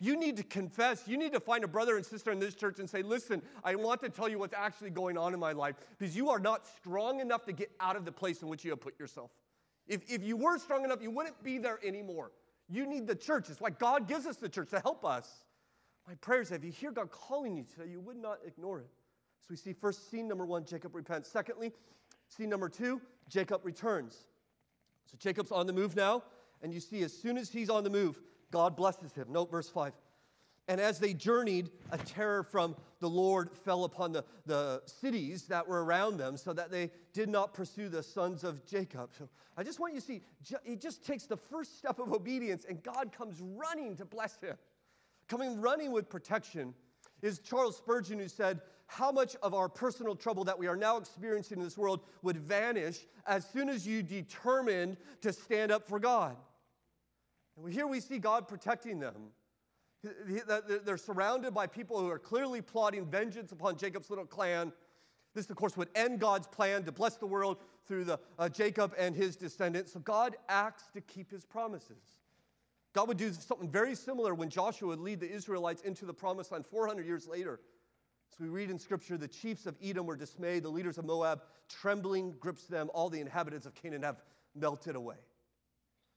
[0.03, 1.07] You need to confess.
[1.07, 3.75] You need to find a brother and sister in this church and say, Listen, I
[3.75, 6.65] want to tell you what's actually going on in my life because you are not
[6.65, 9.29] strong enough to get out of the place in which you have put yourself.
[9.87, 12.31] If, if you were strong enough, you wouldn't be there anymore.
[12.67, 13.51] You need the church.
[13.51, 15.45] It's why God gives us the church to help us.
[16.07, 18.89] My prayers, if you hear God calling you today, you would not ignore it.
[19.41, 21.29] So we see first scene number one, Jacob repents.
[21.29, 21.73] Secondly,
[22.27, 24.17] scene number two, Jacob returns.
[25.05, 26.23] So Jacob's on the move now,
[26.63, 28.19] and you see as soon as he's on the move,
[28.51, 29.31] God blesses him.
[29.31, 29.93] Note verse 5.
[30.67, 35.67] And as they journeyed, a terror from the Lord fell upon the, the cities that
[35.67, 39.09] were around them so that they did not pursue the sons of Jacob.
[39.17, 40.21] So I just want you to see,
[40.63, 44.55] he just takes the first step of obedience, and God comes running to bless him.
[45.27, 46.73] Coming running with protection
[47.21, 50.97] is Charles Spurgeon who said, How much of our personal trouble that we are now
[50.97, 55.99] experiencing in this world would vanish as soon as you determined to stand up for
[55.99, 56.35] God?
[57.63, 59.31] And here we see God protecting them.
[60.83, 64.73] They're surrounded by people who are clearly plotting vengeance upon Jacob's little clan.
[65.33, 68.93] This, of course, would end God's plan to bless the world through the, uh, Jacob
[68.97, 69.93] and his descendants.
[69.93, 72.17] So God acts to keep his promises.
[72.93, 76.51] God would do something very similar when Joshua would lead the Israelites into the promised
[76.51, 77.61] land 400 years later.
[78.29, 81.43] So we read in Scripture the chiefs of Edom were dismayed, the leaders of Moab,
[81.69, 84.21] trembling grips them, all the inhabitants of Canaan have
[84.55, 85.17] melted away.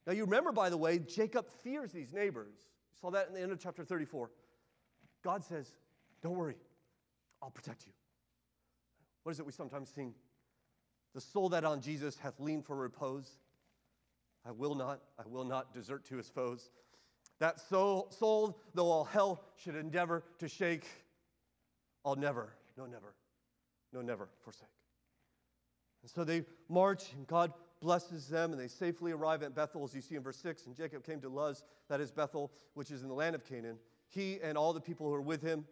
[0.06, 2.54] Now, you remember, by the way, Jacob fears these neighbors.
[2.92, 4.30] You saw that in the end of chapter 34.
[5.22, 5.72] God says,
[6.22, 6.56] Don't worry,
[7.42, 7.92] I'll protect you.
[9.22, 10.14] What is it we sometimes sing?
[11.14, 13.38] The soul that on Jesus hath leaned for repose.
[14.46, 16.70] I will not, I will not desert to his foes.
[17.40, 20.86] That soul, soul, though all hell should endeavor to shake,
[22.04, 23.14] I'll never, no, never,
[23.92, 24.68] no, never forsake.
[26.02, 27.52] And so they march, and God
[27.84, 30.64] blesses them, and they safely arrive at Bethel, as you see in verse 6.
[30.66, 33.78] And Jacob came to Luz, that is Bethel, which is in the land of Canaan,
[34.08, 35.66] he and all the people who were with him.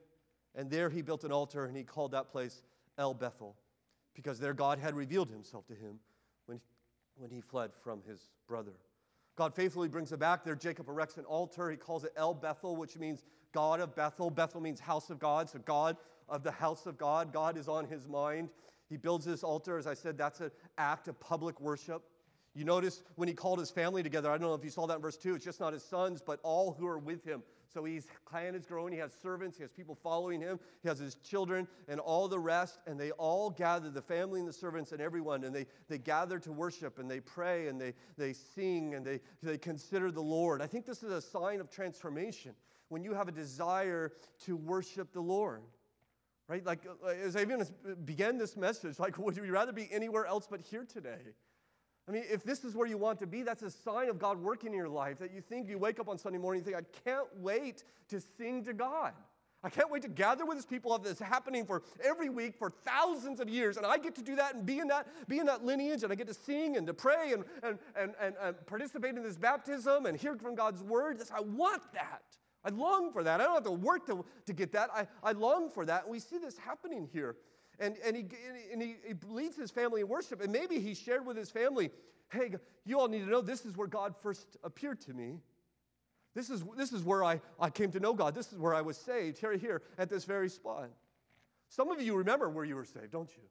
[0.54, 2.62] And there he built an altar, and he called that place
[2.98, 3.56] El Bethel.
[4.14, 5.98] because there God had revealed himself to him
[6.46, 6.60] when,
[7.16, 8.72] when he fled from his brother.
[9.36, 10.44] God faithfully brings it back.
[10.44, 11.70] There, Jacob erects an altar.
[11.70, 13.22] He calls it El Bethel, which means
[13.52, 14.30] God of Bethel.
[14.30, 15.96] Bethel means house of God, so God
[16.28, 17.32] of the house of God.
[17.32, 18.50] God is on his mind.
[18.92, 19.78] He builds this altar.
[19.78, 22.02] As I said, that's an act of public worship.
[22.54, 24.96] You notice when he called his family together, I don't know if you saw that
[24.96, 27.42] in verse 2, it's just not his sons, but all who are with him.
[27.72, 28.92] So his clan is growing.
[28.92, 32.38] He has servants, he has people following him, he has his children and all the
[32.38, 35.96] rest, and they all gather, the family and the servants and everyone, and they, they
[35.96, 40.20] gather to worship and they pray and they, they sing and they, they consider the
[40.20, 40.60] Lord.
[40.60, 42.52] I think this is a sign of transformation
[42.90, 45.62] when you have a desire to worship the Lord.
[46.48, 46.64] Right?
[46.64, 47.64] Like, uh, as I even
[48.04, 51.34] began this message, like, would you rather be anywhere else but here today?
[52.08, 54.42] I mean, if this is where you want to be, that's a sign of God
[54.42, 56.76] working in your life that you think you wake up on Sunday morning and think,
[56.76, 59.12] I can't wait to sing to God.
[59.64, 60.92] I can't wait to gather with his people.
[60.92, 63.76] Of this happening for every week for thousands of years.
[63.76, 66.02] And I get to do that and be in that, be in that lineage.
[66.02, 69.22] And I get to sing and to pray and, and, and, and, and participate in
[69.22, 71.22] this baptism and hear from God's word.
[71.32, 72.22] I want that.
[72.64, 73.40] I long for that.
[73.40, 74.90] I don't have to work to, to get that.
[74.94, 76.04] I, I long for that.
[76.04, 77.36] And we see this happening here
[77.78, 78.26] and, and, he,
[78.72, 80.40] and he, he leads his family in worship.
[80.40, 81.90] And maybe he shared with his family,
[82.30, 85.40] hey, you all need to know this is where God first appeared to me.
[86.34, 88.34] This is, this is where I, I came to know God.
[88.34, 90.90] This is where I was saved, here, here, at this very spot.
[91.68, 93.42] Some of you remember where you were saved, don't you?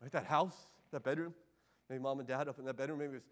[0.00, 0.12] Right?
[0.12, 1.34] That house, that bedroom.
[1.88, 2.98] Maybe mom and dad up in that bedroom.
[2.98, 3.22] Maybe it was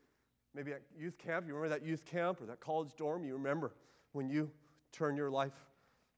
[0.54, 1.46] maybe at youth camp.
[1.46, 3.24] You remember that youth camp or that college dorm?
[3.24, 3.72] You remember
[4.12, 4.50] when you
[4.92, 5.54] turned your life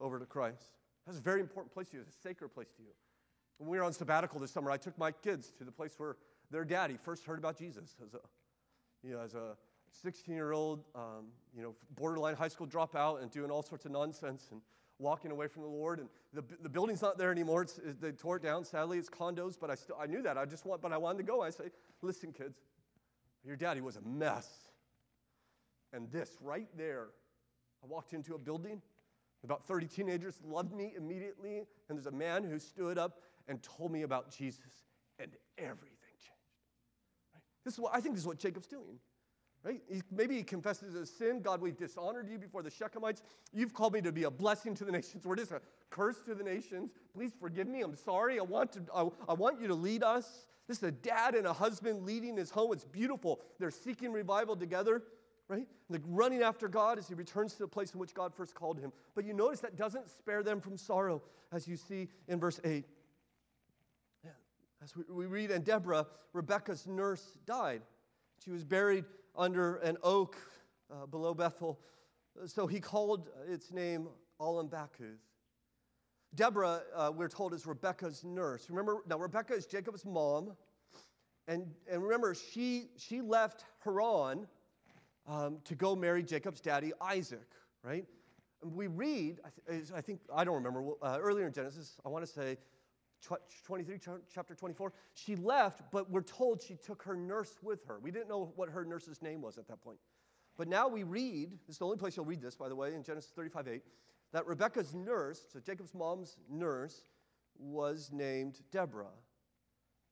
[0.00, 0.78] over to Christ.
[1.06, 2.02] That's a very important place to you.
[2.06, 2.90] It's a sacred place to you.
[3.58, 6.16] When we were on sabbatical this summer, I took my kids to the place where
[6.50, 8.20] their daddy first heard about Jesus as a,
[9.02, 9.56] you know, as a
[10.02, 13.92] 16 year old, um, you know, borderline high school dropout and doing all sorts of
[13.92, 14.60] nonsense and
[14.98, 16.00] walking away from the Lord.
[16.00, 17.62] And the, the building's not there anymore.
[17.62, 18.64] It's, it, they tore it down.
[18.64, 20.37] Sadly, it's condos, but I still I knew that.
[20.37, 21.42] I just want, but I wanted to go.
[21.42, 21.64] I say,
[22.02, 22.58] listen, kids,
[23.44, 24.48] your daddy was a mess.
[25.92, 27.08] And this right there,
[27.85, 28.81] I walked into a building.
[29.44, 33.92] About 30 teenagers loved me immediately, and there's a man who stood up and told
[33.92, 34.87] me about Jesus,
[35.18, 36.33] and everything changed.
[37.35, 37.42] Right?
[37.64, 38.99] This is what I think this is what Jacob's doing.
[39.62, 39.83] Right?
[39.90, 41.40] He, maybe he confesses his sin.
[41.40, 43.23] God, we've dishonored you before the Shechemites.
[43.53, 45.25] You've called me to be a blessing to the nations.
[45.25, 46.90] We're just a curse to the nations.
[47.14, 47.81] Please forgive me.
[47.81, 48.38] I'm sorry.
[48.38, 50.47] I want, to, I, I want you to lead us.
[50.68, 52.73] This is a dad and a husband leading his home.
[52.73, 53.40] It's beautiful.
[53.59, 55.03] They're seeking revival together,
[55.48, 55.66] right?
[55.88, 58.78] Like running after God as he returns to the place in which God first called
[58.78, 58.92] him.
[59.14, 62.85] But you notice that doesn't spare them from sorrow, as you see in verse 8.
[64.85, 67.80] As we, read, and Deborah, Rebecca's nurse, died.
[68.44, 70.37] She was buried under an oak
[70.92, 71.80] uh, below Bethel.
[72.44, 75.22] So he called its name Allon Bacuth.
[76.35, 78.66] Deborah, uh, we're told, is Rebecca's nurse.
[78.68, 80.52] Remember, now Rebecca is Jacob's mom.
[81.48, 84.46] And, and remember, she, she left Haran
[85.26, 87.48] um, to go marry Jacob's daddy, Isaac,
[87.82, 88.04] right?
[88.62, 92.08] And we read, I, th- I think, I don't remember, uh, earlier in Genesis, I
[92.08, 92.56] want to say
[93.64, 93.98] 23,
[94.32, 97.98] chapter 24, she left, but we're told she took her nurse with her.
[98.00, 99.98] We didn't know what her nurse's name was at that point.
[100.56, 102.94] But now we read, this is the only place you'll read this, by the way,
[102.94, 103.82] in Genesis 35 8,
[104.32, 107.08] that Rebecca's nurse, so Jacob's mom's nurse,
[107.58, 109.06] was named Deborah.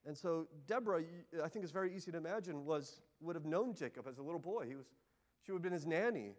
[0.04, 1.02] And so Deborah,
[1.42, 4.40] I think it's very easy to imagine, was, would have known Jacob as a little
[4.40, 4.66] boy.
[4.66, 4.86] He was,
[5.44, 6.34] she would have been his nanny.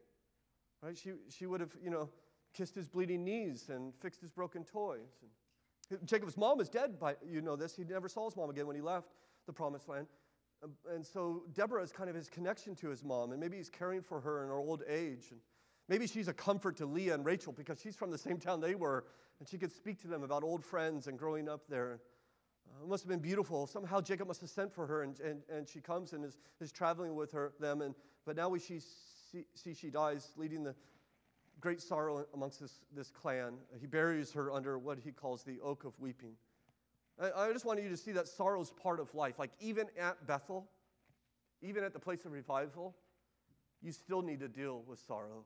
[0.82, 0.98] Right?
[0.98, 2.10] She, she would have, you know,
[2.54, 5.10] kissed his bleeding knees and fixed his broken toys.
[5.90, 7.76] And Jacob's mom is dead, by, you know this.
[7.76, 9.10] He never saw his mom again when he left
[9.48, 10.08] the promised land.
[10.64, 13.70] Um, and so Deborah is kind of his connection to his mom, and maybe he's
[13.70, 15.28] caring for her in her old age.
[15.32, 15.40] And
[15.90, 18.76] maybe she's a comfort to Leah and Rachel because she's from the same town they
[18.76, 19.06] were,
[19.40, 22.00] and she could speak to them about old friends and growing up there.
[22.82, 23.68] It must have been beautiful.
[23.68, 26.72] Somehow Jacob must have sent for her, and, and, and she comes and is, is
[26.72, 27.82] traveling with her, them.
[27.82, 28.80] And, but now we see,
[29.54, 30.76] see she dies, leading the,
[31.64, 33.54] great sorrow amongst this, this clan.
[33.80, 36.34] He buries her under what he calls the oak of weeping.
[37.18, 39.40] I, I just wanted you to see that sorrow is part of life.
[39.40, 40.68] Like even at Bethel,
[41.62, 42.96] even at the place of revival,
[43.82, 45.46] you still need to deal with sorrow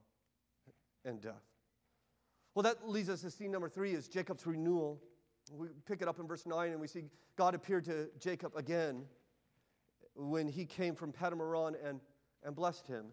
[1.06, 1.44] and death.
[2.56, 5.00] Well, that leads us to scene number three is Jacob's renewal.
[5.52, 7.04] We pick it up in verse 9 and we see
[7.36, 9.06] God appeared to Jacob again
[10.16, 12.00] when he came from Paddan-aram and,
[12.44, 13.06] and blessed him.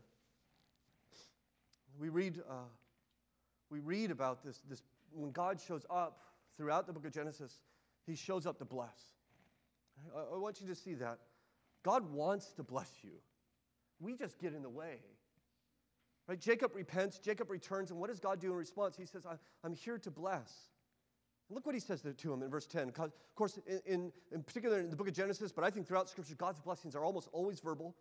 [1.98, 2.54] We read uh,
[3.70, 6.20] we read about this, this when God shows up
[6.56, 7.60] throughout the book of Genesis,
[8.06, 9.12] he shows up to bless.
[10.14, 11.18] I, I want you to see that.
[11.82, 13.12] God wants to bless you.
[14.00, 14.98] We just get in the way.
[16.26, 16.40] Right?
[16.40, 18.96] Jacob repents, Jacob returns, and what does God do in response?
[18.96, 19.26] He says,
[19.62, 20.52] I'm here to bless.
[21.50, 22.92] Look what he says to him in verse 10.
[22.98, 26.34] Of course, in, in, particular in the book of Genesis, but I think throughout Scripture,
[26.34, 27.94] God's blessings are almost always verbal.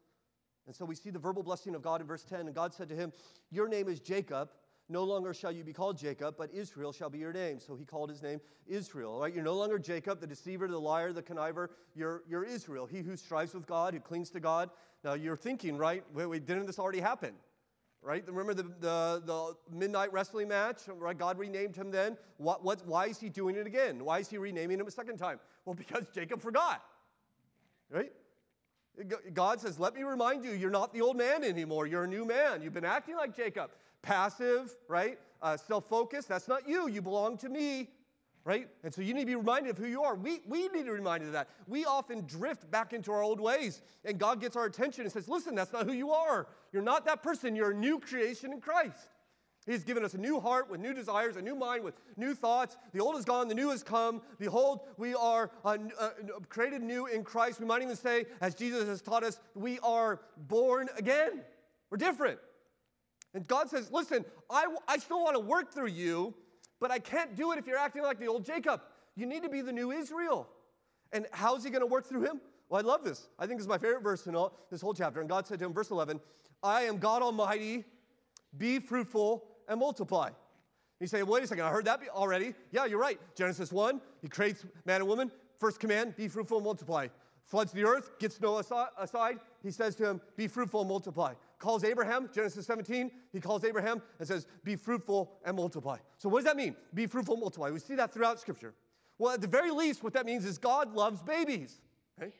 [0.66, 2.42] And so we see the verbal blessing of God in verse 10.
[2.42, 3.12] And God said to him,
[3.52, 4.50] Your name is Jacob.
[4.90, 7.60] No longer shall you be called Jacob, but Israel shall be your name.
[7.60, 9.20] So he called his name Israel.
[9.20, 9.34] Right?
[9.34, 11.70] You're no longer Jacob, the deceiver, the liar, the conniver.
[11.96, 14.70] You're, you're Israel, he who strives with God, who clings to God.
[15.04, 16.04] Now you're thinking, right?
[16.14, 17.34] Wait, wait didn't this already happen?
[18.04, 18.24] Right?
[18.28, 21.18] Remember the, the, the, midnight wrestling match, right?
[21.18, 22.18] God renamed him then.
[22.38, 24.04] What, what, why is he doing it again?
[24.04, 25.40] Why is he renaming him a second time?
[25.66, 26.84] Well, because Jacob forgot,
[27.90, 28.12] right?
[29.34, 31.88] God says, Let me remind you, you're not the old man anymore.
[31.88, 32.62] You're a new man.
[32.62, 33.72] You've been acting like Jacob.
[34.02, 35.18] Passive, right?
[35.42, 36.28] Uh, Self focused.
[36.28, 36.90] That's not you.
[36.90, 37.90] You belong to me
[38.46, 38.68] right?
[38.84, 40.16] And so you need to be reminded of who you are.
[40.16, 41.50] We, we need to be reminded of that.
[41.68, 45.28] We often drift back into our old ways, and God gets our attention and says,
[45.28, 46.48] Listen, that's not who you are.
[46.72, 47.56] You're not that person.
[47.56, 49.10] You're a new creation in Christ.
[49.66, 52.76] He's given us a new heart with new desires, a new mind with new thoughts.
[52.92, 54.22] The old is gone, the new has come.
[54.38, 56.10] Behold, we are uh, uh,
[56.50, 57.62] created new in Christ.
[57.62, 61.42] We might even say, as Jesus has taught us, we are born again.
[61.90, 62.40] We're different.
[63.34, 66.34] And God says, Listen, I, I still want to work through you,
[66.84, 68.82] but I can't do it if you're acting like the old Jacob.
[69.16, 70.50] You need to be the new Israel.
[71.14, 72.42] And how's he going to work through him?
[72.68, 73.30] Well, I love this.
[73.40, 75.22] I think this is my favorite verse in all, this whole chapter.
[75.22, 76.20] And God said to him, verse 11,
[76.62, 77.86] I am God Almighty,
[78.58, 80.32] be fruitful and multiply.
[81.00, 82.54] You say, wait a second, I heard that already.
[82.74, 83.18] Yeah, you're right.
[83.34, 85.32] Genesis 1, he creates man and woman.
[85.62, 87.08] First command, be fruitful and multiply.
[87.46, 89.40] Floods the earth, gets Noah aside.
[89.64, 94.02] He says to him, be fruitful and multiply calls Abraham, Genesis 17, he calls Abraham
[94.20, 95.98] and says, Be fruitful and multiply.
[96.18, 96.76] So, what does that mean?
[96.94, 97.70] Be fruitful and multiply.
[97.70, 98.74] We see that throughout Scripture.
[99.18, 101.80] Well, at the very least, what that means is God loves babies.
[102.22, 102.34] Okay?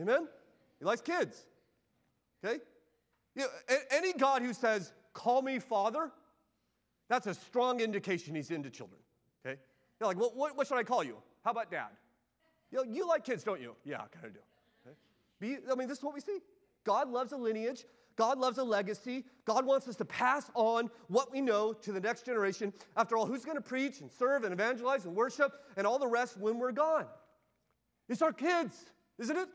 [0.00, 0.28] Amen?
[0.78, 1.46] He likes kids.
[2.44, 2.60] Okay?
[3.34, 6.12] You know, any God who says, Call me Father,
[7.08, 9.00] that's a strong indication he's into children.
[9.44, 9.58] Okay?
[9.98, 11.16] You're like, well, what, what should I call you?
[11.44, 11.88] How about dad?
[12.70, 13.74] You, know, you like kids, don't you?
[13.84, 14.40] Yeah, I kind of do.
[14.86, 14.96] Okay?
[15.40, 16.38] Be, I mean, this is what we see.
[16.84, 17.84] God loves a lineage.
[18.20, 19.24] God loves a legacy.
[19.46, 22.70] God wants us to pass on what we know to the next generation.
[22.94, 26.06] After all, who's going to preach and serve and evangelize and worship and all the
[26.06, 27.06] rest when we're gone?
[28.10, 28.84] It's our kids,
[29.18, 29.48] isn't it?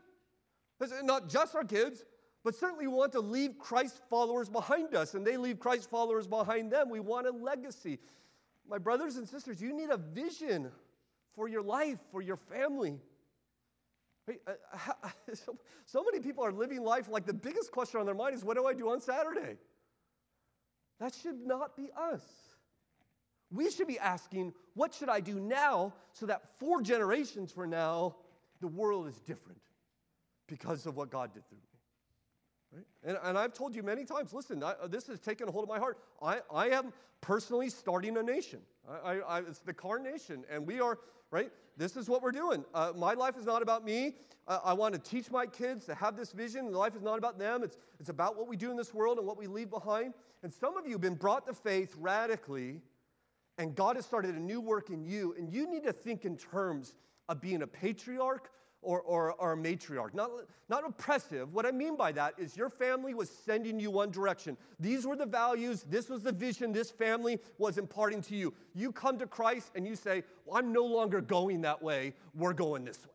[0.80, 2.02] It's not just our kids,
[2.42, 6.26] but certainly we want to leave Christ followers behind us, and they leave Christ followers
[6.26, 6.90] behind them.
[6.90, 8.00] We want a legacy.
[8.68, 10.72] My brothers and sisters, you need a vision
[11.36, 12.98] for your life, for your family.
[14.28, 14.52] Uh,
[15.84, 18.56] so, many people are living life like the biggest question on their mind is what
[18.56, 19.56] do I do on Saturday?
[20.98, 22.22] That should not be us.
[23.50, 28.16] We should be asking, what should I do now so that four generations from now,
[28.60, 29.60] the world is different
[30.48, 31.62] because of what God did through me?
[32.72, 32.86] Right?
[33.04, 35.68] And, and I've told you many times listen, I, this has taken a hold of
[35.68, 35.98] my heart.
[36.20, 38.60] I, I am personally starting a nation.
[39.04, 40.98] I, I, it's the Car Nation, and we are
[41.30, 41.50] right?
[41.76, 42.64] This is what we're doing.
[42.74, 44.16] Uh, my life is not about me.
[44.48, 46.72] Uh, I want to teach my kids to have this vision.
[46.72, 47.62] Life is not about them.
[47.62, 50.14] It's, it's about what we do in this world and what we leave behind.
[50.42, 52.80] And some of you have been brought to faith radically,
[53.58, 55.34] and God has started a new work in you.
[55.36, 56.94] And you need to think in terms
[57.28, 58.50] of being a patriarch
[58.82, 60.14] or, or, or a matriarch.
[60.14, 60.30] Not,
[60.68, 61.52] not oppressive.
[61.52, 64.56] What I mean by that is your family was sending you one direction.
[64.78, 68.54] These were the values, this was the vision this family was imparting to you.
[68.74, 72.52] You come to Christ and you say, well, I'm no longer going that way, we're
[72.52, 73.12] going this way.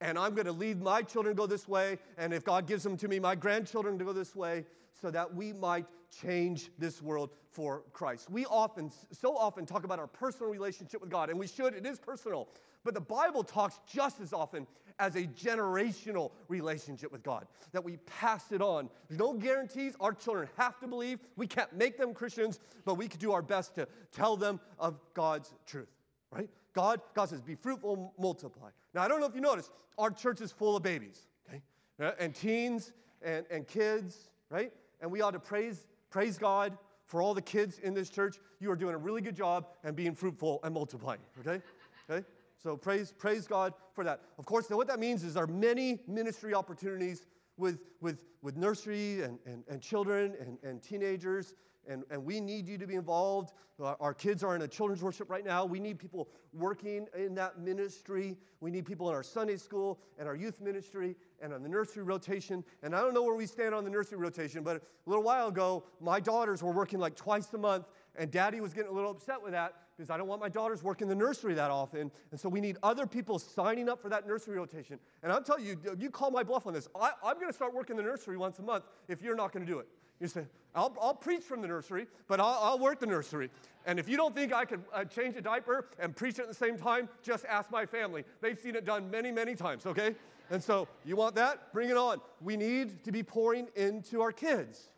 [0.00, 2.82] And I'm going to lead my children to go this way, and if God gives
[2.82, 4.64] them to me, my grandchildren to go this way,
[5.00, 5.86] so that we might
[6.22, 8.30] change this world for Christ.
[8.30, 11.86] We often, so often, talk about our personal relationship with God, and we should, it
[11.86, 12.48] is personal.
[12.84, 14.66] But the Bible talks just as often
[14.98, 18.88] as a generational relationship with God, that we pass it on.
[19.08, 19.94] There's no guarantees.
[20.00, 21.20] Our children have to believe.
[21.36, 25.00] We can't make them Christians, but we can do our best to tell them of
[25.14, 25.88] God's truth,
[26.30, 26.48] right?
[26.72, 28.70] God, God says, be fruitful, multiply.
[28.94, 31.62] Now, I don't know if you noticed, our church is full of babies, okay?
[31.98, 34.72] Uh, and teens and, and kids, right?
[35.00, 38.38] And we ought to praise, praise God for all the kids in this church.
[38.60, 41.62] You are doing a really good job and being fruitful and multiplying, okay?
[42.08, 42.24] Okay?
[42.62, 44.20] So praise, praise God for that.
[44.38, 47.26] Of course, now what that means is there are many ministry opportunities
[47.56, 51.54] with, with, with nursery and, and, and children and, and teenagers
[51.88, 53.52] and, and we need you to be involved.
[53.80, 55.64] Our kids are in a children's worship right now.
[55.64, 58.36] We need people working in that ministry.
[58.60, 62.02] We need people in our Sunday school and our youth ministry and on the nursery
[62.02, 62.62] rotation.
[62.82, 65.48] And I don't know where we stand on the nursery rotation, but a little while
[65.48, 69.10] ago, my daughters were working like twice a month And daddy was getting a little
[69.10, 72.10] upset with that because I don't want my daughters working the nursery that often.
[72.30, 74.98] And so we need other people signing up for that nursery rotation.
[75.22, 76.88] And I'm telling you, you call my bluff on this.
[76.98, 79.64] I, am going to start working the nursery once a month if you're not going
[79.64, 79.88] to do it.
[80.20, 80.44] You say,
[80.74, 83.50] I'll, I'll preach from the nursery, but I'll, I'll, work the nursery.
[83.86, 86.54] And if you don't think I could uh, change a diaper and preach at the
[86.54, 88.24] same time, just ask my family.
[88.40, 90.14] They've seen it done many, many times, okay?
[90.50, 91.72] And so, you want that?
[91.72, 92.20] Bring it on.
[92.40, 94.90] We need to be pouring into our kids.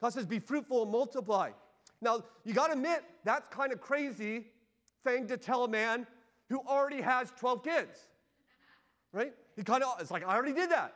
[0.00, 1.50] God says, be fruitful and multiply.
[2.00, 4.46] Now, you got to admit, that's kind of crazy
[5.04, 6.06] thing to tell a man
[6.48, 7.98] who already has 12 kids,
[9.12, 9.32] right?
[9.54, 10.94] He kind of, it's like, I already did that.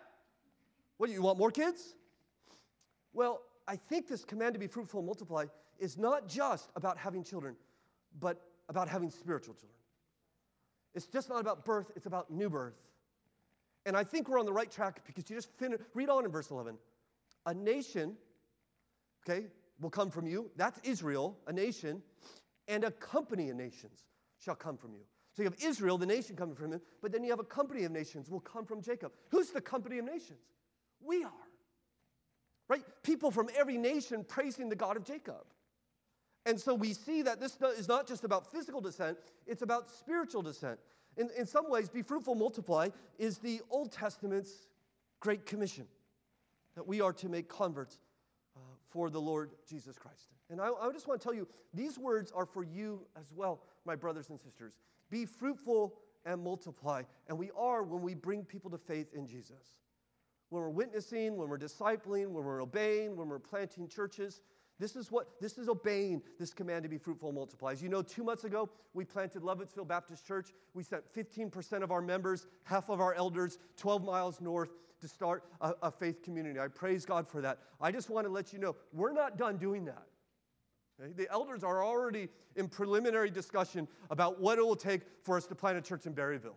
[0.96, 1.94] What, you want more kids?
[3.12, 5.46] Well, I think this command to be fruitful and multiply
[5.78, 7.56] is not just about having children,
[8.20, 9.72] but about having spiritual children.
[10.94, 12.74] It's just not about birth, it's about new birth.
[13.84, 16.30] And I think we're on the right track because you just finish, read on in
[16.30, 16.76] verse 11.
[17.46, 18.16] A nation,
[19.28, 19.46] okay,
[19.80, 20.50] will come from you.
[20.56, 22.02] That's Israel, a nation,
[22.66, 24.04] and a company of nations
[24.38, 25.02] shall come from you.
[25.34, 27.84] So you have Israel, the nation coming from him, but then you have a company
[27.84, 29.12] of nations will come from Jacob.
[29.28, 30.40] Who's the company of nations?
[31.04, 31.30] We are
[32.68, 32.82] right?
[33.02, 35.44] People from every nation praising the God of Jacob.
[36.44, 40.42] And so we see that this is not just about physical descent, it's about spiritual
[40.42, 40.78] descent.
[41.16, 42.88] In, in some ways, be fruitful, multiply
[43.18, 44.68] is the Old Testament's
[45.20, 45.86] Great Commission
[46.76, 47.98] that we are to make converts
[48.54, 48.60] uh,
[48.90, 50.34] for the Lord Jesus Christ.
[50.50, 53.62] And I, I just want to tell you, these words are for you as well,
[53.84, 54.74] my brothers and sisters.
[55.10, 55.94] Be fruitful
[56.24, 57.02] and multiply.
[57.28, 59.80] And we are when we bring people to faith in Jesus
[60.56, 64.40] when we're witnessing, when we're discipling, when we're obeying, when we're planting churches.
[64.78, 67.72] This is what this is obeying this command to be fruitful and multiply.
[67.72, 70.54] As you know, two months ago, we planted Lovettsville Baptist Church.
[70.72, 74.70] We sent 15% of our members, half of our elders, 12 miles north
[75.02, 76.58] to start a, a faith community.
[76.58, 77.58] I praise God for that.
[77.78, 80.06] I just want to let you know we're not done doing that.
[81.16, 85.54] The elders are already in preliminary discussion about what it will take for us to
[85.54, 86.56] plant a church in Berryville.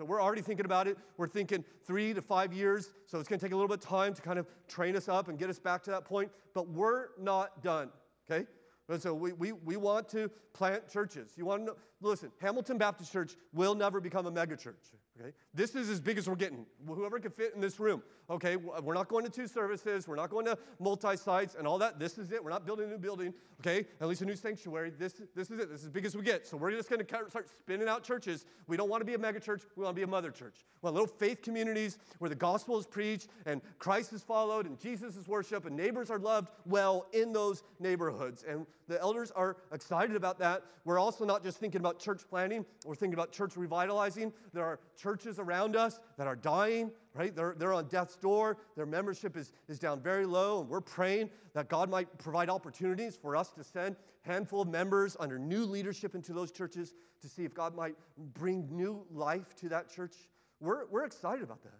[0.00, 0.96] So we're already thinking about it.
[1.18, 2.88] We're thinking three to five years.
[3.04, 5.10] So it's going to take a little bit of time to kind of train us
[5.10, 6.30] up and get us back to that point.
[6.54, 7.90] But we're not done,
[8.24, 8.46] okay?
[8.88, 11.32] And so we, we, we want to plant churches.
[11.36, 14.92] You want to know, listen, Hamilton Baptist Church will never become a megachurch.
[15.20, 15.32] Okay?
[15.52, 16.64] This is as big as we're getting.
[16.86, 18.02] Whoever can fit in this room.
[18.30, 20.06] Okay, we're not going to two services.
[20.06, 21.98] We're not going to multi-sites and all that.
[21.98, 22.42] This is it.
[22.42, 23.34] We're not building a new building.
[23.60, 24.90] Okay, at least a new sanctuary.
[24.90, 25.68] This, this is it.
[25.68, 26.46] This is as big as we get.
[26.46, 28.46] So we're just going to start spinning out churches.
[28.68, 29.62] We don't want to be a megachurch.
[29.76, 30.64] We want to be a mother church.
[30.80, 34.78] We want little faith communities where the gospel is preached and Christ is followed and
[34.78, 38.44] Jesus is worshiped and neighbors are loved well in those neighborhoods.
[38.48, 40.64] And the elders are excited about that.
[40.84, 42.66] We're also not just thinking about church planting.
[42.84, 44.32] We're thinking about church revitalizing.
[44.52, 47.34] There are churches around us that are dying, right?
[47.34, 48.56] They're, they're on death's door.
[48.74, 50.60] Their membership is, is down very low.
[50.60, 55.16] And we're praying that God might provide opportunities for us to send handful of members
[55.20, 57.94] under new leadership into those churches to see if God might
[58.34, 60.16] bring new life to that church.
[60.58, 61.78] We're, we're excited about that,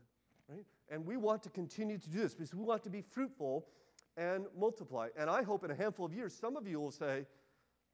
[0.48, 0.64] right?
[0.90, 3.66] And we want to continue to do this because we want to be fruitful
[4.20, 5.08] and multiply.
[5.16, 7.24] And I hope in a handful of years, some of you will say,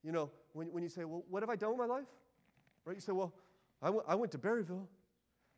[0.02, 2.08] you know, when, when you say, well, what have I done with my life?
[2.84, 2.96] Right?
[2.96, 3.32] You say, well,
[3.80, 4.88] I, w- I went to Berryville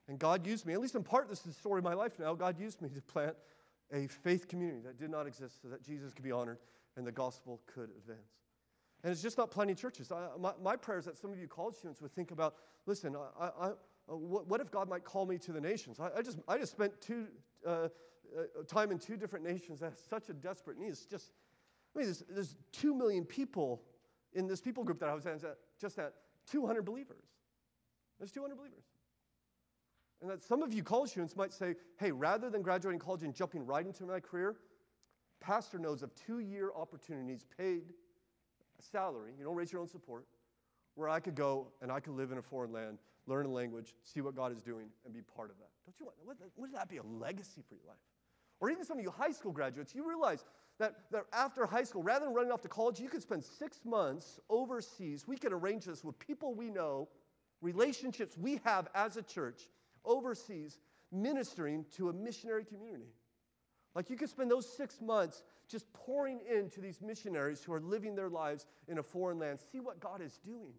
[0.09, 2.19] and God used me, at least in part, this is the story of my life
[2.19, 2.35] now.
[2.35, 3.35] God used me to plant
[3.93, 6.59] a faith community that did not exist so that Jesus could be honored
[6.97, 8.37] and the gospel could advance.
[9.03, 10.13] And it's just not planting churches.
[10.13, 13.17] I, my, my prayer is that some of you college students would think about listen,
[13.41, 13.71] I, I,
[14.07, 15.99] what, what, if God might call me to the nations?
[16.01, 17.27] I, just, I just spent two,
[17.67, 17.89] uh,
[18.67, 20.89] time in two different nations that have such a desperate need.
[20.89, 21.33] It's just,
[21.95, 23.83] I mean, there's, there's two million people
[24.35, 25.41] in this people group that I was at,
[25.81, 26.15] just at
[26.51, 27.25] 200 believers.
[28.19, 28.85] There's 200 believers.
[30.21, 33.35] And that some of you college students might say, hey, rather than graduating college and
[33.35, 34.57] jumping right into my career,
[35.41, 37.83] pastor knows of two year opportunities, paid
[38.81, 40.27] salary, you don't raise your own support,
[40.95, 43.95] where I could go and I could live in a foreign land, learn a language,
[44.03, 45.71] see what God is doing, and be part of that.
[45.87, 46.17] Don't you want,
[46.57, 47.97] wouldn't that be a legacy for your life?
[48.61, 50.45] Or even some of you high school graduates, you realize
[50.79, 53.85] that, that after high school, rather than running off to college, you could spend six
[53.85, 55.27] months overseas.
[55.27, 57.09] We could arrange this with people we know,
[57.61, 59.63] relationships we have as a church
[60.05, 60.79] overseas
[61.13, 63.13] ministering to a missionary community.
[63.95, 68.15] Like you could spend those six months just pouring into these missionaries who are living
[68.15, 69.59] their lives in a foreign land.
[69.73, 70.75] See what God is doing.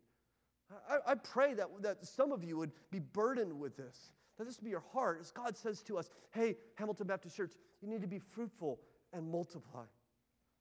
[0.90, 4.58] I, I, pray that, that some of you would be burdened with this, that this
[4.58, 8.08] be your heart as God says to us, hey, Hamilton Baptist Church, you need to
[8.08, 8.80] be fruitful
[9.14, 9.84] and multiply.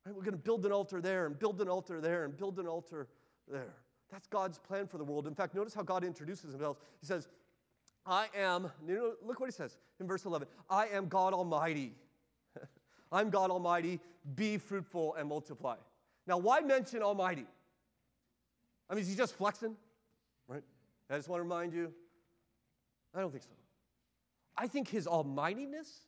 [0.04, 0.14] Right?
[0.14, 2.66] We're going to build an altar there and build an altar there and build an
[2.66, 3.06] altar
[3.50, 3.74] there.
[4.10, 5.28] That's God's plan for the world.
[5.28, 6.78] In fact, notice how God introduces himself.
[7.00, 7.28] He says,
[8.04, 11.92] I am, you know, look what he says in verse 11 I am God Almighty.
[13.12, 14.00] I'm God Almighty.
[14.34, 15.76] Be fruitful and multiply.
[16.26, 17.46] Now, why mention Almighty?
[18.90, 19.76] I mean, is he just flexing?
[20.48, 20.62] Right?
[21.10, 21.92] I just want to remind you.
[23.14, 23.50] I don't think so.
[24.58, 26.00] I think his almightiness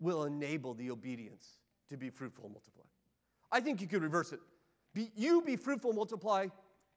[0.00, 1.58] will enable the obedience
[1.88, 2.84] to be fruitful and multiply.
[3.50, 4.40] I think you could reverse it.
[4.94, 6.48] Be, you be fruitful multiply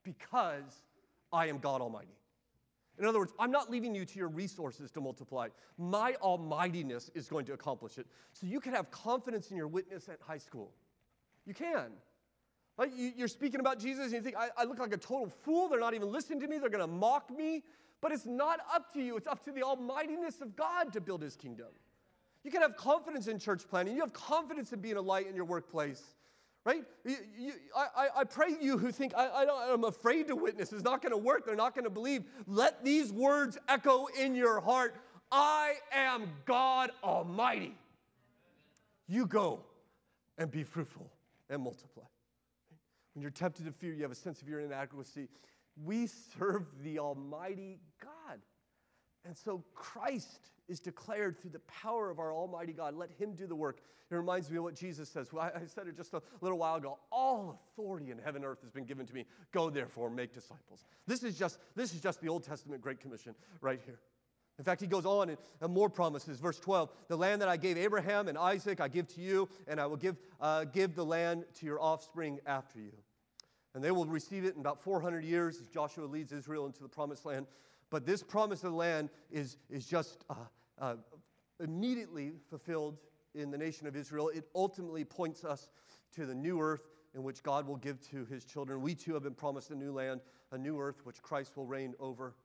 [0.04, 0.84] because
[1.32, 2.18] I am God Almighty.
[3.00, 5.48] In other words, I'm not leaving you to your resources to multiply.
[5.78, 8.06] My almightiness is going to accomplish it.
[8.34, 10.72] So you can have confidence in your witness at high school.
[11.46, 11.92] You can.
[12.78, 15.70] Like you're speaking about Jesus and you think, I, I look like a total fool.
[15.70, 16.58] They're not even listening to me.
[16.58, 17.64] They're going to mock me.
[18.02, 19.16] But it's not up to you.
[19.16, 21.68] It's up to the almightiness of God to build his kingdom.
[22.44, 23.96] You can have confidence in church planting.
[23.96, 26.02] You have confidence in being a light in your workplace,
[26.66, 26.84] right?
[27.06, 30.84] You, you, I, I pray you who think, I, I am afraid to witness, it's
[30.84, 32.24] not going to work, they're not going to believe.
[32.48, 34.96] Let these words echo in your heart
[35.32, 37.78] I am God Almighty.
[39.08, 39.62] You go
[40.38, 41.10] and be fruitful
[41.50, 42.04] and multiply.
[43.14, 45.28] When you're tempted to fear, you have a sense of your inadequacy.
[45.84, 48.40] We serve the Almighty God.
[49.26, 52.96] And so Christ is declared through the power of our Almighty God.
[52.96, 53.82] Let Him do the work.
[54.10, 55.28] It reminds me of what Jesus says.
[55.40, 57.00] I said it just a little while ago.
[57.12, 59.26] All authority in heaven and earth has been given to me.
[59.52, 60.86] Go therefore, make disciples.
[61.08, 64.00] This is just, this is just the Old Testament Great Commission right here.
[64.60, 66.40] In fact, he goes on and, and, more promises.
[66.40, 69.80] Verse 12 The land that I gave Abraham and Isaac, I give to you, and
[69.80, 72.92] I will give, uh, give the land to your offspring after you.
[73.74, 76.90] And they will receive it in about 400 years as Joshua leads Israel into the
[76.90, 77.48] promised land.
[77.90, 80.36] But this promise of the land is, is just uh,
[80.80, 80.96] uh,
[81.60, 82.98] immediately fulfilled
[83.34, 84.30] in the nation of Israel.
[84.30, 85.70] It ultimately points us
[86.16, 88.82] to the new earth in which God will give to his children.
[88.82, 91.94] We too have been promised a new land, a new earth, which Christ will reign
[92.00, 92.36] over.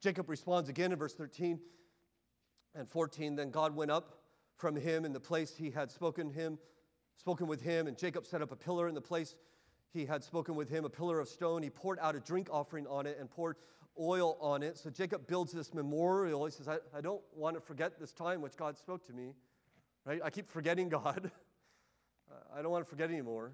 [0.00, 1.60] Jacob responds again in verse 13
[2.74, 3.36] and 14.
[3.36, 4.20] Then God went up
[4.56, 6.58] from him in the place he had spoken him,
[7.16, 9.34] spoken with him, and Jacob set up a pillar in the place
[9.92, 11.62] he had spoken with him, a pillar of stone.
[11.62, 13.56] He poured out a drink offering on it and poured
[14.00, 14.78] oil on it.
[14.78, 16.44] So Jacob builds this memorial.
[16.46, 19.34] He says, I, I don't want to forget this time which God spoke to me.
[20.04, 20.20] Right?
[20.24, 21.30] I keep forgetting God.
[22.56, 23.52] I don't want to forget anymore.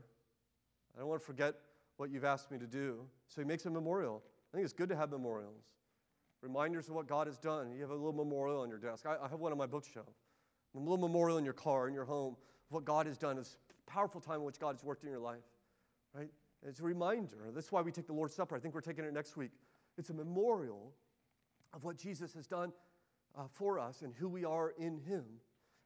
[0.97, 1.55] I don't want to forget
[1.97, 3.01] what you've asked me to do.
[3.27, 4.23] So he makes a memorial.
[4.53, 5.65] I think it's good to have memorials.
[6.41, 7.73] Reminders of what God has done.
[7.73, 9.07] You have a little memorial on your desk.
[9.07, 10.07] I, I have one on my bookshelf.
[10.77, 13.39] A little memorial in your car, in your home, of what God has done.
[13.39, 15.43] A powerful time in which God has worked in your life.
[16.15, 16.31] Right?
[16.67, 17.51] It's a reminder.
[17.55, 18.57] That's why we take the Lord's Supper.
[18.57, 19.53] I think we're taking it next week.
[19.97, 20.93] It's a memorial
[21.73, 22.73] of what Jesus has done
[23.37, 25.25] uh, for us and who we are in Him.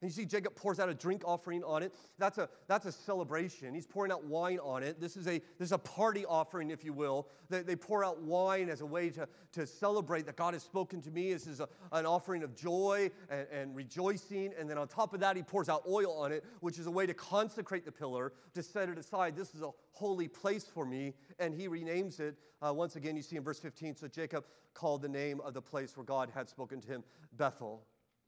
[0.03, 1.93] And you see, Jacob pours out a drink offering on it.
[2.19, 3.73] That's a, that's a celebration.
[3.73, 4.99] He's pouring out wine on it.
[4.99, 7.29] This is a, this is a party offering, if you will.
[7.49, 11.01] They, they pour out wine as a way to, to celebrate that God has spoken
[11.03, 11.31] to me.
[11.31, 14.51] This is a, an offering of joy and, and rejoicing.
[14.59, 16.91] And then on top of that, he pours out oil on it, which is a
[16.91, 19.37] way to consecrate the pillar, to set it aside.
[19.37, 21.13] This is a holy place for me.
[21.39, 22.35] And he renames it.
[22.61, 23.95] Uh, once again, you see in verse 15.
[23.95, 24.43] So Jacob
[24.73, 27.05] called the name of the place where God had spoken to him
[27.37, 27.85] Bethel,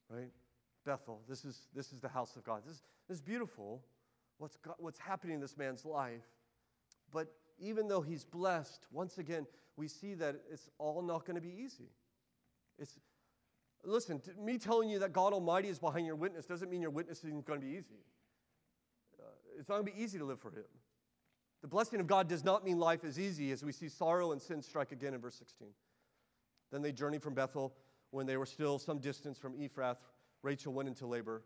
[0.09, 0.29] right?
[0.85, 1.21] Bethel.
[1.27, 2.61] This is, this is the house of God.
[2.65, 3.83] This, this is beautiful,
[4.37, 6.25] what's, what's happening in this man's life.
[7.11, 7.27] But
[7.59, 9.45] even though he's blessed, once again,
[9.77, 11.89] we see that it's all not going to be easy.
[12.77, 12.99] It's,
[13.83, 17.23] listen, me telling you that God Almighty is behind your witness doesn't mean your witness
[17.23, 18.03] isn't going to be easy.
[19.19, 19.23] Uh,
[19.59, 20.63] it's not going to be easy to live for Him.
[21.61, 24.41] The blessing of God does not mean life is easy, as we see sorrow and
[24.41, 25.69] sin strike again in verse 16.
[26.71, 27.73] Then they journeyed from Bethel
[28.11, 29.97] when they were still some distance from Ephrath
[30.45, 31.41] Rachel went into labor,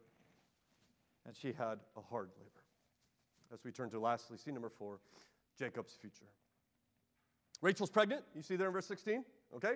[1.26, 2.64] and she had a hard labor.
[3.54, 5.00] As we turn to lastly, see number four,
[5.58, 6.26] Jacob's future.
[7.62, 8.24] Rachel's pregnant.
[8.36, 9.24] You see there in verse 16?
[9.56, 9.76] Okay?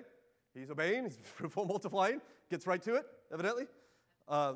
[0.52, 2.20] He's obeying, he's fruitful, multiplying,
[2.50, 3.64] gets right to it, evidently.
[4.28, 4.54] Uh,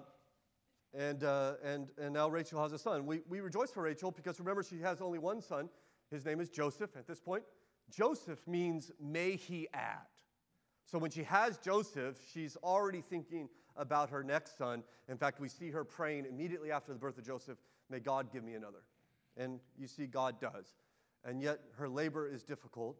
[0.93, 3.07] and, uh, and, and now Rachel has a son.
[3.07, 5.71] We, we rejoice for Rachel because remember, she has only one son.
[6.11, 7.43] His name is Joseph at this point.
[7.91, 10.07] Joseph means may he add.
[10.85, 13.49] So when she has Joseph, she's already thinking
[13.79, 14.83] about her next son.
[15.09, 17.59] In fact, we see her praying immediately after the birth of Joseph,
[17.91, 18.83] May God give me another.
[19.39, 20.75] And you see, God does.
[21.25, 22.99] And yet, her labor is difficult,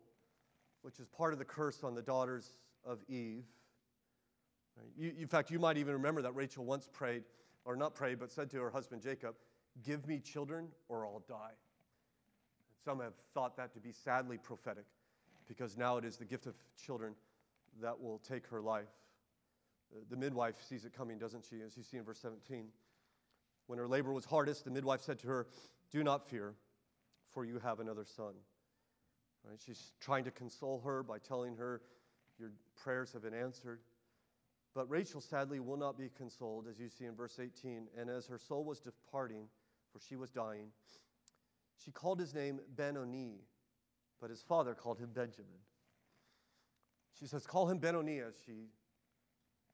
[0.83, 2.55] which is part of the curse on the daughters
[2.87, 3.45] of Eve.
[4.97, 7.25] You, in fact, you might even remember that Rachel once prayed,
[7.65, 9.35] or not prayed, but said to her husband Jacob,
[9.85, 11.53] Give me children or I'll die.
[12.85, 14.85] Some have thought that to be sadly prophetic
[15.47, 17.15] because now it is the gift of children
[17.81, 18.89] that will take her life.
[20.11, 21.63] The midwife sees it coming, doesn't she?
[21.63, 22.69] As you see in verse 17.
[23.67, 25.47] When her labor was hardest, the midwife said to her,
[25.91, 26.55] Do not fear,
[27.33, 28.35] for you have another son.
[29.45, 29.59] Right?
[29.65, 31.83] She's trying to console her by telling her,
[32.39, 33.81] Your prayers have been answered.
[34.75, 37.89] But Rachel sadly will not be consoled, as you see in verse 18.
[37.99, 39.49] And as her soul was departing,
[39.93, 40.69] for she was dying,
[41.85, 43.41] she called his name Ben Oni,
[44.21, 45.61] but his father called him Benjamin.
[47.19, 48.69] she says, Call him Benoni as she,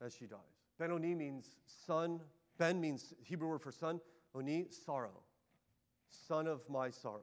[0.05, 0.39] as she dies.
[0.77, 2.21] Benoni means son.
[2.57, 3.99] Ben means Hebrew word for son.
[4.35, 5.11] Oni, sorrow.
[6.27, 7.21] Son of my sorrow.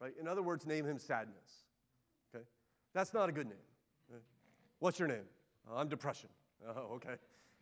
[0.00, 0.12] Right?
[0.18, 1.64] In other words, name him sadness.
[2.34, 2.44] Okay?
[2.94, 3.56] That's not a good name.
[4.10, 4.22] Right?
[4.78, 5.26] What's your name?
[5.68, 6.28] Uh, I'm depression.
[6.66, 7.14] Oh, okay.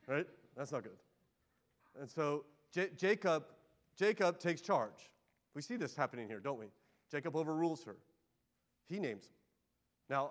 [0.06, 0.26] Right?
[0.56, 0.96] That's not good.
[2.00, 3.44] And so J- Jacob,
[3.94, 5.10] Jacob takes charge.
[5.54, 6.68] We see this happening here, don't we?
[7.10, 7.96] Jacob overrules her.
[8.88, 9.32] He names him.
[10.08, 10.30] Now,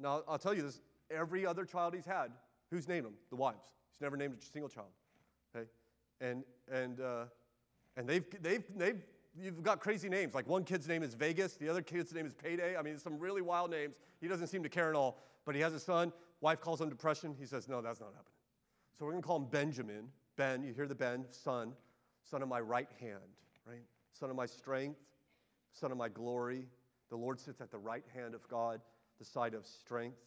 [0.00, 0.80] now I'll tell you this:
[1.10, 2.30] every other child he's had,
[2.70, 3.14] who's named them?
[3.30, 3.64] The wives.
[3.92, 4.88] She's never named a single child.
[5.54, 5.68] Okay,
[6.20, 7.24] and and uh,
[7.96, 9.02] and they've they've they've
[9.38, 10.34] you've got crazy names.
[10.34, 12.76] Like one kid's name is Vegas, the other kid's name is Payday.
[12.76, 13.96] I mean, some really wild names.
[14.20, 15.18] He doesn't seem to care at all.
[15.44, 16.12] But he has a son.
[16.40, 17.34] Wife calls him depression.
[17.38, 18.34] He says, no, that's not happening.
[18.98, 20.08] So we're going to call him Benjamin.
[20.36, 21.72] Ben, you hear the Ben, son,
[22.22, 23.18] son of my right hand,
[23.66, 23.82] right?
[24.12, 25.00] Son of my strength,
[25.72, 26.66] son of my glory.
[27.08, 28.80] The Lord sits at the right hand of God,
[29.18, 30.18] the side of strength,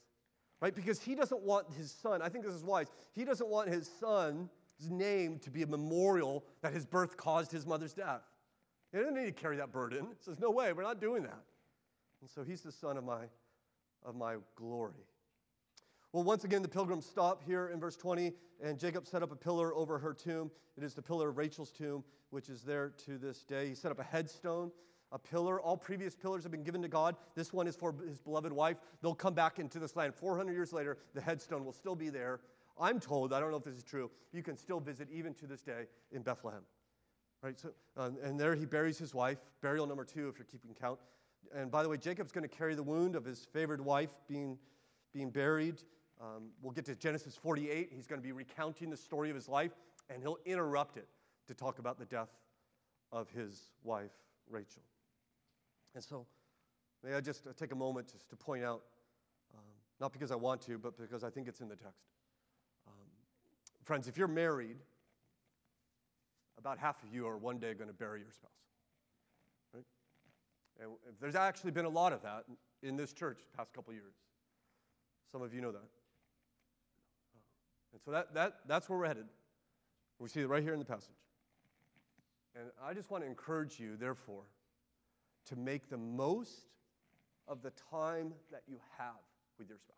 [0.63, 0.73] right?
[0.73, 3.91] Because he doesn't want his son, I think this is wise, he doesn't want his
[3.99, 4.49] son's
[4.89, 8.21] name to be a memorial that his birth caused his mother's death.
[8.93, 10.05] He doesn't need to carry that burden.
[10.05, 11.43] He says, No way, we're not doing that.
[12.21, 13.25] And so he's the son of my,
[14.05, 15.03] of my glory.
[16.13, 18.31] Well, once again, the pilgrims stop here in verse 20,
[18.63, 20.49] and Jacob set up a pillar over her tomb.
[20.77, 23.67] It is the pillar of Rachel's tomb, which is there to this day.
[23.67, 24.71] He set up a headstone,
[25.13, 25.61] a pillar.
[25.61, 27.15] All previous pillars have been given to God.
[27.35, 28.77] This one is for his beloved wife.
[29.01, 30.13] They'll come back into this land.
[30.15, 32.41] 400 years later, the headstone will still be there.
[32.79, 35.45] I'm told, I don't know if this is true, you can still visit even to
[35.47, 36.63] this day in Bethlehem.
[37.43, 37.59] Right?
[37.59, 40.99] So, um, and there he buries his wife, burial number two, if you're keeping count.
[41.55, 44.57] And by the way, Jacob's going to carry the wound of his favored wife being,
[45.13, 45.83] being buried.
[46.19, 47.91] Um, we'll get to Genesis 48.
[47.93, 49.73] He's going to be recounting the story of his life,
[50.09, 51.07] and he'll interrupt it
[51.47, 52.29] to talk about the death
[53.11, 54.11] of his wife,
[54.49, 54.81] Rachel.
[55.95, 56.25] And so,
[57.03, 58.81] may I just uh, take a moment just to point out,
[59.53, 59.63] um,
[59.99, 62.05] not because I want to, but because I think it's in the text.
[62.87, 62.93] Um,
[63.83, 64.77] friends, if you're married,
[66.57, 68.51] about half of you are one day going to bury your spouse.
[69.73, 69.83] Right?
[70.81, 72.45] And there's actually been a lot of that
[72.81, 74.13] in this church the past couple years.
[75.31, 75.89] Some of you know that.
[77.91, 79.25] And so that, that, that's where we're headed.
[80.19, 81.09] We see it right here in the passage.
[82.55, 84.43] And I just want to encourage you, therefore,
[85.47, 86.69] to make the most
[87.47, 89.15] of the time that you have
[89.57, 89.97] with your spouse.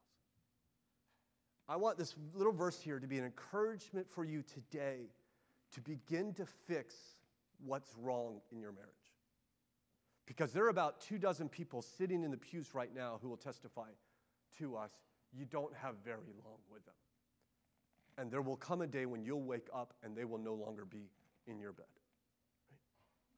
[1.68, 5.10] I want this little verse here to be an encouragement for you today
[5.74, 6.96] to begin to fix
[7.64, 8.90] what's wrong in your marriage.
[10.26, 13.38] Because there are about two dozen people sitting in the pews right now who will
[13.38, 13.90] testify
[14.60, 14.92] to us
[15.38, 16.96] you don't have very long with them.
[18.18, 20.86] And there will come a day when you'll wake up and they will no longer
[20.86, 21.10] be
[21.48, 21.86] in your bed.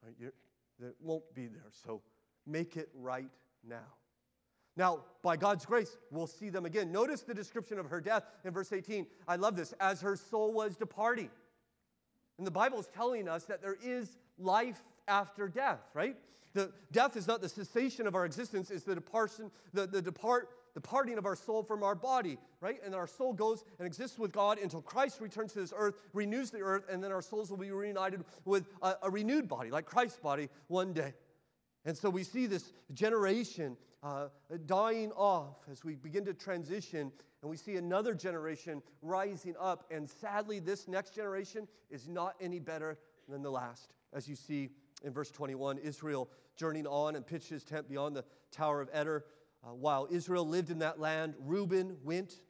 [0.04, 0.14] Right?
[0.20, 0.32] right?
[0.78, 1.70] They won't be there.
[1.84, 2.02] So
[2.46, 3.30] make it right
[3.66, 3.86] now.
[4.76, 6.92] Now, by God's grace, we'll see them again.
[6.92, 9.06] Notice the description of her death in verse 18.
[9.26, 9.74] I love this.
[9.80, 11.30] As her soul was departing.
[12.38, 16.16] And the Bible is telling us that there is life after death, right?
[16.54, 20.48] The death is not the cessation of our existence, it's the departure, the, the depart,
[20.78, 22.78] departing of our soul from our body, right?
[22.84, 26.52] And our soul goes and exists with God until Christ returns to this earth, renews
[26.52, 29.86] the earth, and then our souls will be reunited with a, a renewed body, like
[29.86, 31.14] Christ's body, one day.
[31.84, 34.28] And so we see this generation uh,
[34.66, 37.10] dying off as we begin to transition,
[37.42, 39.84] and we see another generation rising up.
[39.90, 42.98] And sadly, this next generation is not any better
[43.28, 43.94] than the last.
[44.12, 44.70] As you see
[45.02, 49.24] in verse 21, Israel journeying on and pitched his tent beyond the Tower of Eder.
[49.64, 52.40] Uh, while Israel lived in that land, Reuben went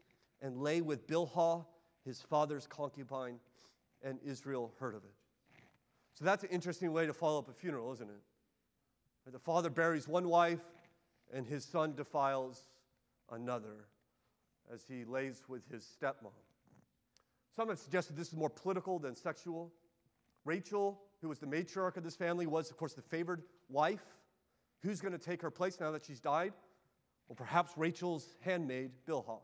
[0.42, 1.64] and lay with Bilhah,
[2.04, 3.38] his father's concubine,
[4.02, 5.14] and Israel heard of it.
[6.14, 9.32] So that's an interesting way to follow up a funeral, isn't it?
[9.32, 10.64] The father buries one wife,
[11.32, 12.64] and his son defiles
[13.30, 13.86] another
[14.72, 16.32] as he lays with his stepmom.
[17.54, 19.72] Some have suggested this is more political than sexual.
[20.44, 24.04] Rachel, who was the matriarch of this family, was, of course, the favored wife.
[24.82, 26.52] Who's going to take her place now that she's died?
[27.28, 29.40] Well, perhaps Rachel's handmaid, Bilhah,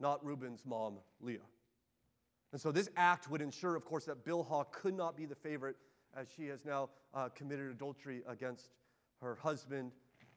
[0.00, 1.38] not Reuben's mom, Leah.
[2.52, 5.76] And so this act would ensure, of course, that Bilhah could not be the favorite
[6.16, 8.70] as she has now uh, committed adultery against
[9.20, 9.92] her husband,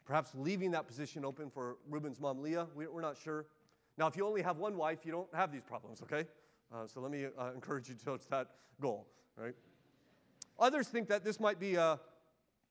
[0.06, 2.68] perhaps leaving that position open for Reuben's mom, Leah.
[2.76, 3.46] We're not sure.
[3.98, 6.28] Now, if you only have one wife, you don't have these problems, okay?
[6.74, 8.48] Uh, so let me uh, encourage you towards that
[8.82, 9.08] goal,
[9.38, 9.56] right?
[10.60, 12.00] Others think that this might be a,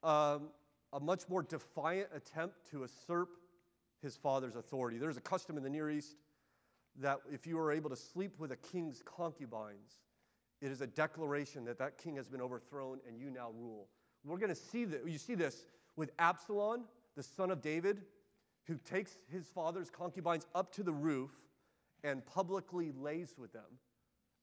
[0.02, 0.50] um,
[0.92, 3.28] a much more defiant attempt to usurp
[4.02, 4.98] his father's authority.
[4.98, 6.16] There's a custom in the Near East
[7.00, 9.98] that if you are able to sleep with a king's concubines,
[10.60, 13.88] it is a declaration that that king has been overthrown and you now rule.
[14.24, 15.08] We're going to see that.
[15.08, 15.64] You see this
[15.96, 16.84] with Absalom,
[17.16, 18.02] the son of David,
[18.66, 21.30] who takes his father's concubines up to the roof
[22.04, 23.78] and publicly lays with them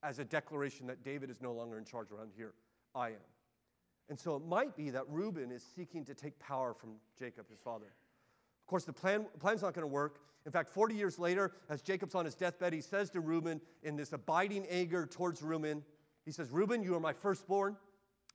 [0.03, 2.53] as a declaration that David is no longer in charge around here.
[2.93, 3.15] I am.
[4.09, 7.59] And so it might be that Reuben is seeking to take power from Jacob, his
[7.59, 7.93] father.
[8.65, 10.21] Of course, the plan, plan's not going to work.
[10.47, 13.95] In fact, 40 years later, as Jacob's on his deathbed, he says to Reuben, in
[13.95, 15.83] this abiding anger towards Reuben,
[16.25, 17.77] he says, Reuben, you are my firstborn,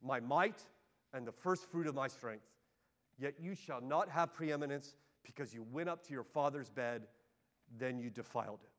[0.01, 0.63] my might,
[1.13, 2.45] and the first fruit of my strength.
[3.19, 7.09] Yet you shall not have preeminence because you went up to your father's bed,
[7.77, 8.71] then you defiled it.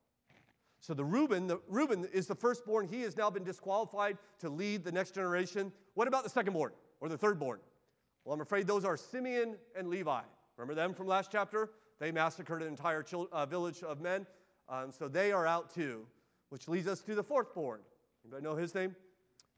[0.79, 2.87] So the Reuben, the Reuben is the firstborn.
[2.87, 5.73] He has now been disqualified to lead the next generation.
[5.95, 6.71] What about the secondborn
[7.01, 7.57] or the thirdborn?
[8.23, 10.21] Well, I'm afraid those are Simeon and Levi.
[10.61, 11.71] Remember them from last chapter?
[11.99, 14.27] They massacred an entire uh, village of men.
[14.69, 16.05] Um, so they are out too,
[16.49, 17.79] which leads us to the fourthborn.
[18.23, 18.95] Anybody know his name?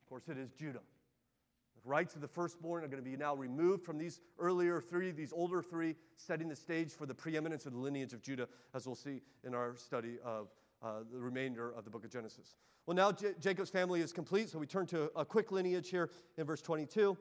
[0.01, 0.79] Of course, it is Judah.
[0.79, 5.11] The rights of the firstborn are going to be now removed from these earlier three,
[5.11, 8.85] these older three, setting the stage for the preeminence of the lineage of Judah, as
[8.87, 10.47] we'll see in our study of
[10.81, 12.55] uh, the remainder of the book of Genesis.
[12.85, 16.11] Well, now J- Jacob's family is complete, so we turn to a quick lineage here
[16.37, 17.17] in verse 22.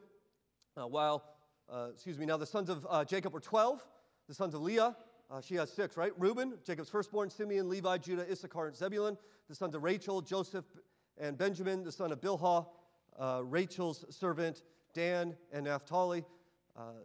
[0.76, 1.24] Uh, while,
[1.71, 3.85] uh, excuse me, now the sons of uh, Jacob were 12,
[4.29, 4.97] the sons of Leah,
[5.31, 6.13] uh, she has six, right?
[6.19, 9.17] Reuben, Jacob's firstborn, Simeon, Levi, Judah, Issachar, and Zebulun,
[9.49, 10.65] the sons of Rachel, Joseph,
[11.19, 12.67] and Benjamin, the son of Bilhah,
[13.19, 14.63] uh, Rachel's servant,
[14.95, 16.25] Dan, and Naphtali,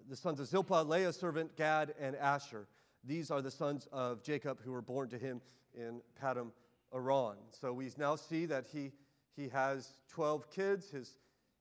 [0.09, 2.67] the sons of Zilpah, Leah's servant, Gad, and Asher.
[3.03, 5.41] These are the sons of Jacob who were born to him
[5.73, 6.51] in Padam
[6.93, 7.37] Aram.
[7.51, 8.91] So we now see that he,
[9.35, 10.89] he has 12 kids.
[10.89, 11.17] His,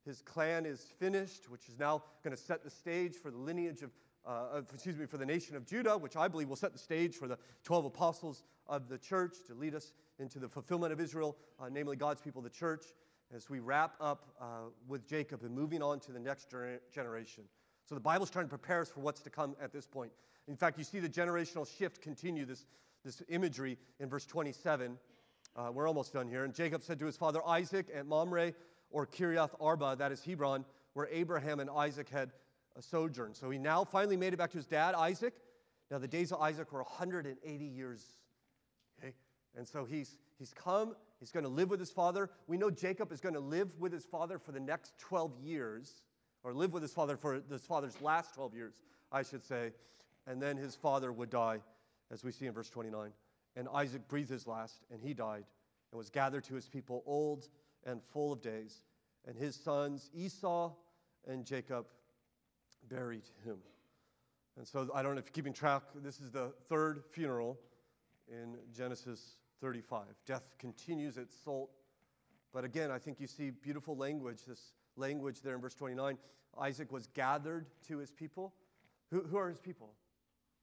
[0.07, 3.81] his clan is finished, which is now going to set the stage for the lineage
[3.83, 3.91] of,
[4.25, 7.15] uh, excuse me, for the nation of Judah, which I believe will set the stage
[7.15, 11.37] for the 12 apostles of the church to lead us into the fulfillment of Israel,
[11.59, 12.85] uh, namely God's people, the church,
[13.35, 14.45] as we wrap up uh,
[14.87, 16.53] with Jacob and moving on to the next
[16.93, 17.43] generation.
[17.85, 20.11] So the Bible's trying to prepare us for what's to come at this point.
[20.47, 22.65] In fact, you see the generational shift continue this,
[23.03, 24.97] this imagery in verse 27.
[25.55, 26.43] Uh, we're almost done here.
[26.43, 28.53] And Jacob said to his father Isaac at Mamre
[28.89, 32.31] or Kiriath Arba, that is Hebron, where Abraham and Isaac had
[32.75, 33.33] a sojourn.
[33.33, 35.33] So he now finally made it back to his dad, Isaac.
[35.89, 38.03] Now, the days of Isaac were 180 years.
[38.99, 39.13] Okay?
[39.55, 42.29] And so he's, he's come, he's going to live with his father.
[42.47, 46.03] We know Jacob is going to live with his father for the next 12 years,
[46.43, 48.73] or live with his father for his father's last 12 years,
[49.11, 49.71] I should say
[50.27, 51.59] and then his father would die,
[52.11, 53.11] as we see in verse 29.
[53.55, 55.45] And Isaac breathed his last, and he died,
[55.91, 57.47] and was gathered to his people old
[57.87, 58.83] and full of days.
[59.25, 60.73] And his sons, Esau
[61.27, 61.87] and Jacob,
[62.87, 63.57] buried him.
[64.57, 67.57] And so I don't know if you're keeping track, this is the third funeral
[68.27, 70.05] in Genesis 35.
[70.25, 71.71] Death continues its salt.
[72.53, 76.17] But again, I think you see beautiful language, this language there in verse 29.
[76.59, 78.53] Isaac was gathered to his people.
[79.11, 79.93] Who, who are his people?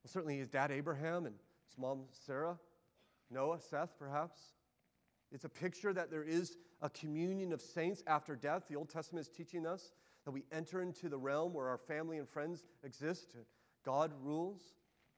[0.02, 1.34] Well, certainly his dad Abraham and
[1.68, 2.58] his mom Sarah,
[3.30, 4.40] Noah, Seth, perhaps.
[5.32, 8.64] It's a picture that there is a communion of saints after death.
[8.68, 9.92] The Old Testament is teaching us
[10.24, 13.34] that we enter into the realm where our family and friends exist.
[13.84, 14.60] God rules.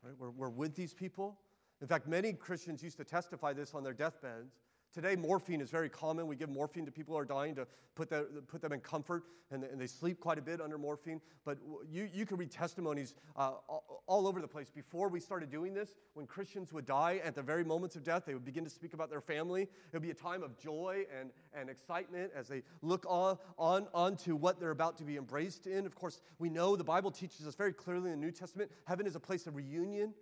[0.02, 0.14] Right?
[0.16, 1.40] We're, we're with these people.
[1.80, 4.54] In fact, many Christians used to testify this on their deathbeds
[4.92, 6.26] Today, morphine is very common.
[6.26, 9.24] We give morphine to people who are dying to put, the, put them in comfort,
[9.50, 11.20] and, and, they sleep quite a bit under morphine.
[11.44, 11.58] But
[11.88, 13.52] you, you can read testimonies uh,
[14.06, 14.70] all over the place.
[14.70, 18.24] Before we started doing this, when Christians would die at the very moments of death,
[18.26, 19.62] they would begin to speak about their family.
[19.62, 23.86] It would be a time of joy and, and excitement as they look on, on,
[23.94, 25.86] on to what they're about to be embraced in.
[25.86, 29.06] Of course, we know the Bible teaches us very clearly in the New Testament heaven
[29.06, 30.14] is a place of reunion,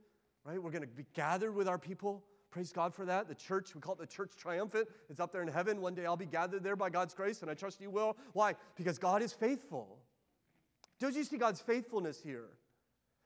[0.44, 0.62] right?
[0.62, 2.24] We're going to be gathered with our people.
[2.54, 3.26] Praise God for that.
[3.26, 4.86] The church, we call it the church triumphant.
[5.10, 5.80] It's up there in heaven.
[5.80, 8.16] One day I'll be gathered there by God's grace, and I trust you will.
[8.32, 8.54] Why?
[8.76, 9.98] Because God is faithful.
[11.00, 12.44] Don't you see God's faithfulness here?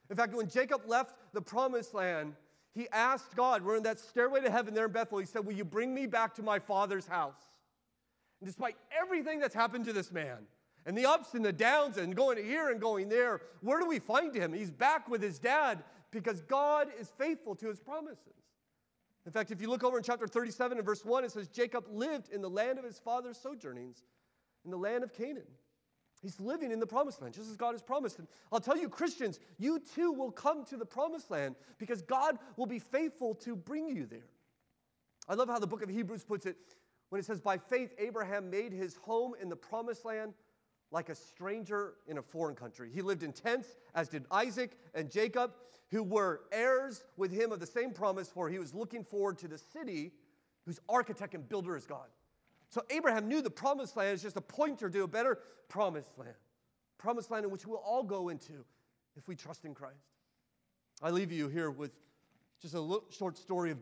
[0.08, 2.36] In fact, when Jacob left the promised land,
[2.72, 5.52] he asked God, we're in that stairway to heaven there in Bethel, he said, Will
[5.52, 7.50] you bring me back to my father's house?
[8.40, 10.38] And despite everything that's happened to this man,
[10.86, 13.98] and the ups and the downs, and going here and going there, where do we
[13.98, 14.54] find him?
[14.54, 18.38] He's back with his dad because God is faithful to his promises.
[19.28, 21.84] In fact, if you look over in chapter 37 and verse 1, it says, Jacob
[21.90, 24.02] lived in the land of his father's sojournings,
[24.64, 25.44] in the land of Canaan.
[26.22, 28.20] He's living in the promised land, just as God has promised.
[28.20, 32.38] And I'll tell you, Christians, you too will come to the promised land because God
[32.56, 34.30] will be faithful to bring you there.
[35.28, 36.56] I love how the book of Hebrews puts it
[37.10, 40.32] when it says, By faith, Abraham made his home in the promised land
[40.90, 42.90] like a stranger in a foreign country.
[42.92, 45.52] He lived in tents, as did Isaac and Jacob
[45.90, 49.48] who were heirs with him of the same promise, for he was looking forward to
[49.48, 50.12] the city
[50.66, 52.08] whose architect and builder is God.
[52.70, 56.34] So Abraham knew the promised land is just a pointer to a better promised land,
[56.98, 58.64] promised land in which we'll all go into
[59.16, 60.04] if we trust in Christ.
[61.02, 61.96] I leave you here with
[62.60, 63.78] Just a little short story of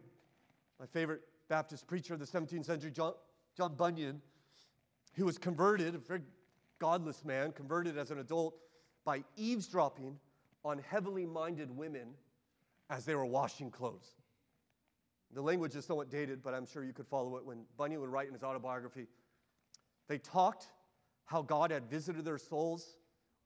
[0.79, 3.15] my favorite Baptist preacher of the 17th century, John,
[3.57, 4.21] John Bunyan,
[5.15, 6.21] who was converted, a very
[6.79, 8.57] godless man, converted as an adult
[9.05, 10.19] by eavesdropping
[10.65, 12.09] on heavily minded women
[12.91, 14.11] as they were washing clothes.
[15.33, 18.11] The language is somewhat dated, but I'm sure you could follow it when Bunyan would
[18.11, 19.07] write in his autobiography.
[20.09, 20.67] They talked
[21.25, 22.97] how God had visited their souls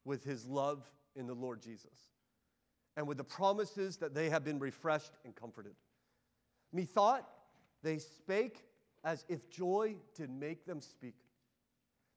[0.05, 2.11] with his love in the Lord Jesus
[2.95, 5.73] and with the promises that they have been refreshed and comforted.
[6.73, 7.27] Methought
[7.83, 8.63] they spake
[9.03, 11.15] as if joy did make them speak.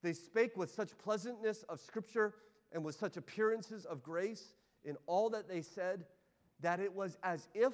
[0.05, 2.35] They spake with such pleasantness of Scripture
[2.73, 4.53] and with such appearances of grace
[4.85, 6.05] in all that they said
[6.61, 7.73] that it was as if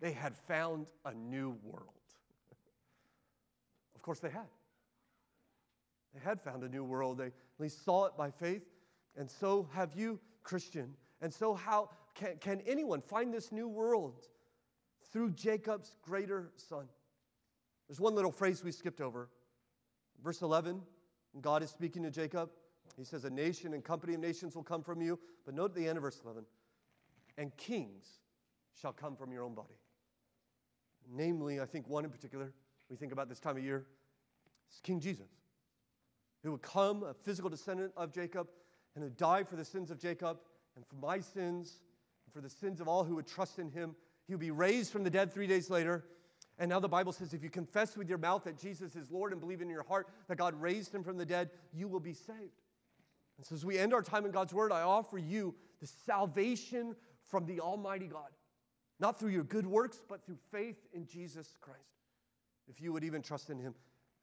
[0.00, 1.86] they had found a new world.
[3.94, 4.48] of course, they had.
[6.12, 7.18] They had found a new world.
[7.18, 8.64] They at least saw it by faith.
[9.16, 10.94] And so have you, Christian.
[11.20, 14.26] And so, how can, can anyone find this new world?
[15.12, 16.86] Through Jacob's greater son.
[17.86, 19.28] There's one little phrase we skipped over.
[20.24, 20.82] Verse 11,
[21.42, 22.50] God is speaking to Jacob.
[22.96, 25.18] He says, A nation and company of nations will come from you.
[25.44, 26.44] But note the end of verse 11
[27.38, 28.06] and kings
[28.80, 29.74] shall come from your own body.
[31.10, 32.52] Namely, I think one in particular,
[32.88, 33.86] we think about this time of year,
[34.72, 35.30] is King Jesus,
[36.42, 38.48] who would come, a physical descendant of Jacob,
[38.94, 40.38] and who died for the sins of Jacob
[40.74, 41.80] and for my sins
[42.24, 43.94] and for the sins of all who would trust in him.
[44.26, 46.04] He would be raised from the dead three days later.
[46.58, 49.32] And now the Bible says if you confess with your mouth that Jesus is Lord
[49.32, 52.14] and believe in your heart that God raised him from the dead, you will be
[52.14, 52.62] saved.
[53.36, 56.96] And so as we end our time in God's word, I offer you the salvation
[57.24, 58.30] from the Almighty God,
[58.98, 61.80] not through your good works, but through faith in Jesus Christ.
[62.68, 63.74] If you would even trust in him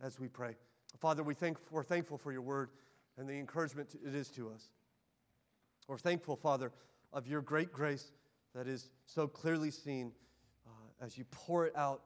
[0.01, 0.55] as we pray.
[0.99, 2.69] Father, we thank, we're thankful for your word
[3.17, 4.69] and the encouragement it is to us.
[5.87, 6.71] We're thankful, Father,
[7.11, 8.11] of your great grace
[8.55, 10.11] that is so clearly seen
[10.65, 12.01] uh, as you pour it out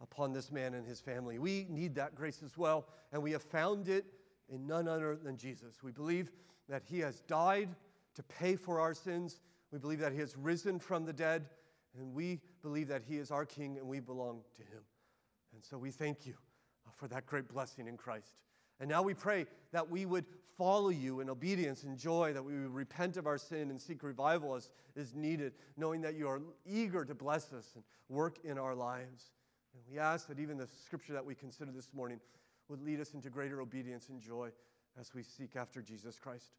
[0.00, 1.38] upon this man and his family.
[1.38, 4.04] We need that grace as well, and we have found it
[4.48, 5.82] in none other than Jesus.
[5.82, 6.30] We believe
[6.68, 7.68] that he has died
[8.14, 9.40] to pay for our sins.
[9.72, 11.48] We believe that he has risen from the dead,
[11.98, 14.82] and we believe that he is our king and we belong to him.
[15.54, 16.34] And so we thank you
[16.86, 18.34] uh, for that great blessing in Christ.
[18.80, 20.26] And now we pray that we would
[20.56, 24.02] follow you in obedience and joy, that we would repent of our sin and seek
[24.02, 28.58] revival as is needed, knowing that you are eager to bless us and work in
[28.58, 29.32] our lives.
[29.76, 32.18] And we ask that even the scripture that we consider this morning
[32.68, 34.48] would lead us into greater obedience and joy
[34.98, 36.52] as we seek after Jesus Christ.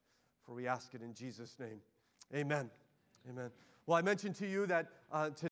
[0.45, 1.81] For we ask it in Jesus' name.
[2.35, 2.69] Amen.
[3.27, 3.49] Amen.
[3.87, 5.45] Well, I mentioned to you that uh, today.